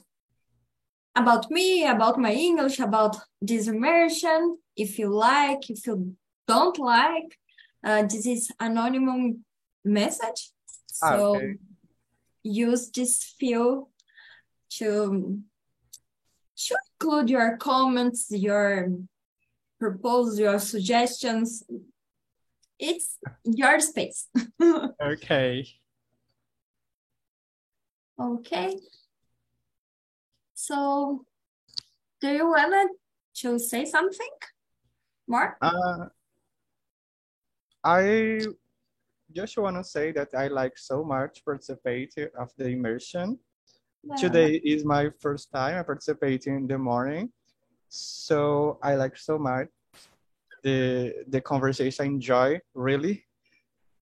about 1.13 1.51
me, 1.51 1.85
about 1.85 2.17
my 2.17 2.31
English, 2.31 2.79
about 2.79 3.17
this 3.41 3.67
immersion, 3.67 4.57
if 4.77 4.97
you 4.97 5.09
like, 5.09 5.69
if 5.69 5.85
you 5.85 6.15
don't 6.47 6.79
like. 6.79 7.37
Uh, 7.83 8.03
this 8.03 8.25
is 8.25 8.49
anonymous 8.59 9.35
message. 9.83 10.51
Ah, 11.01 11.15
So 11.17 11.35
okay. 11.35 11.55
use 12.43 12.89
this 12.91 13.23
field 13.39 13.87
to, 14.77 15.39
to 16.57 16.75
include 16.99 17.29
your 17.29 17.57
comments, 17.57 18.27
your 18.31 18.89
propose, 19.79 20.39
your 20.39 20.59
suggestions. 20.59 21.63
It's 22.79 23.17
your 23.43 23.79
space. 23.79 24.27
Okay. 25.01 25.67
Okay. 28.19 28.77
So, 30.53 31.25
do 32.21 32.29
you 32.29 32.45
want 32.45 32.91
to 33.37 33.57
say 33.57 33.85
something 33.85 34.29
more? 35.27 35.57
Uh, 35.59 36.05
I 37.83 38.41
just 39.33 39.57
want 39.57 39.77
to 39.77 39.83
say 39.83 40.11
that 40.13 40.29
I 40.35 40.47
like 40.47 40.77
so 40.77 41.03
much 41.03 41.43
participate 41.45 42.13
of 42.37 42.51
the 42.57 42.67
immersion. 42.67 43.39
Today 44.17 44.53
is 44.65 44.83
my 44.83 45.09
first 45.19 45.51
time 45.51 45.77
I 45.77 45.83
participate 45.83 46.47
in 46.47 46.67
the 46.67 46.77
morning, 46.77 47.31
so 47.89 48.79
I 48.81 48.95
like 48.95 49.15
so 49.15 49.37
much 49.37 49.67
the 50.63 51.13
the 51.27 51.41
conversation. 51.41 52.03
I 52.05 52.07
enjoy 52.07 52.59
really 52.73 53.25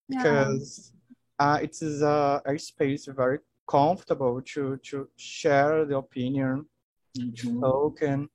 Yeah. 0.08 0.16
because 0.16 0.92
uh, 1.38 1.58
it 1.62 1.80
is 1.82 2.02
a, 2.02 2.42
a 2.44 2.58
space 2.58 3.06
very 3.06 3.38
comfortable 3.68 4.40
to 4.54 4.76
to 4.88 5.08
share 5.16 5.84
the 5.84 5.96
opinion, 5.98 6.66
to 7.36 7.46
Mhm. 7.48 7.60
talk 7.60 8.02
and 8.02 8.28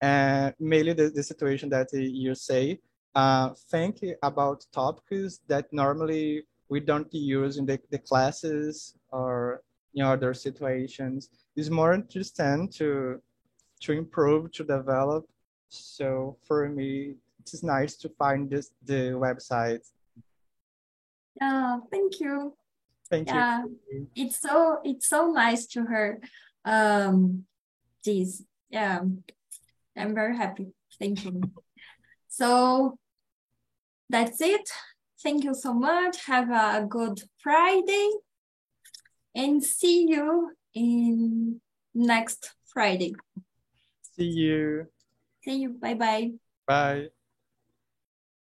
and 0.00 0.54
mainly 0.58 0.92
the, 0.94 1.10
the 1.10 1.22
situation 1.22 1.68
that 1.70 1.88
you 1.92 2.34
say. 2.34 2.80
Uh, 3.16 3.54
think 3.70 4.04
about 4.22 4.66
topics 4.74 5.40
that 5.48 5.72
normally 5.72 6.44
we 6.68 6.80
don't 6.80 7.08
use 7.14 7.56
in 7.56 7.64
the, 7.64 7.80
the 7.90 7.98
classes 7.98 8.94
or 9.10 9.62
in 9.94 10.04
other 10.04 10.34
situations. 10.34 11.30
It's 11.56 11.70
more 11.70 11.94
interesting 11.94 12.68
to 12.76 13.22
to 13.80 13.92
improve, 13.92 14.52
to 14.52 14.64
develop. 14.64 15.24
So 15.70 16.36
for 16.46 16.68
me, 16.68 17.14
it 17.40 17.54
is 17.54 17.62
nice 17.62 17.96
to 18.02 18.10
find 18.18 18.50
this 18.50 18.70
the 18.84 19.16
website. 19.16 19.84
Yeah, 21.40 21.78
thank 21.90 22.20
you. 22.20 22.52
Thank 23.08 23.28
Yeah. 23.28 23.64
you. 23.90 24.08
It's 24.14 24.38
so 24.40 24.80
it's 24.84 25.08
so 25.08 25.32
nice 25.32 25.64
to 25.72 25.86
hear 25.86 26.20
um 26.66 27.46
this. 28.04 28.42
Yeah. 28.68 29.00
I'm 29.96 30.14
very 30.14 30.36
happy. 30.36 30.74
Thank 31.00 31.24
you. 31.24 31.40
So 32.28 32.98
that's 34.08 34.40
it. 34.40 34.68
Thank 35.22 35.44
you 35.44 35.54
so 35.54 35.72
much. 35.74 36.24
Have 36.26 36.50
a 36.50 36.86
good 36.88 37.22
Friday 37.38 38.10
and 39.34 39.62
see 39.62 40.06
you 40.08 40.52
in 40.74 41.60
next 41.94 42.54
Friday. 42.64 43.14
See 44.16 44.24
you. 44.24 44.86
See 45.42 45.56
you. 45.62 45.70
Bye 45.70 45.94
bye. 45.94 46.30
Bye. 46.66 47.08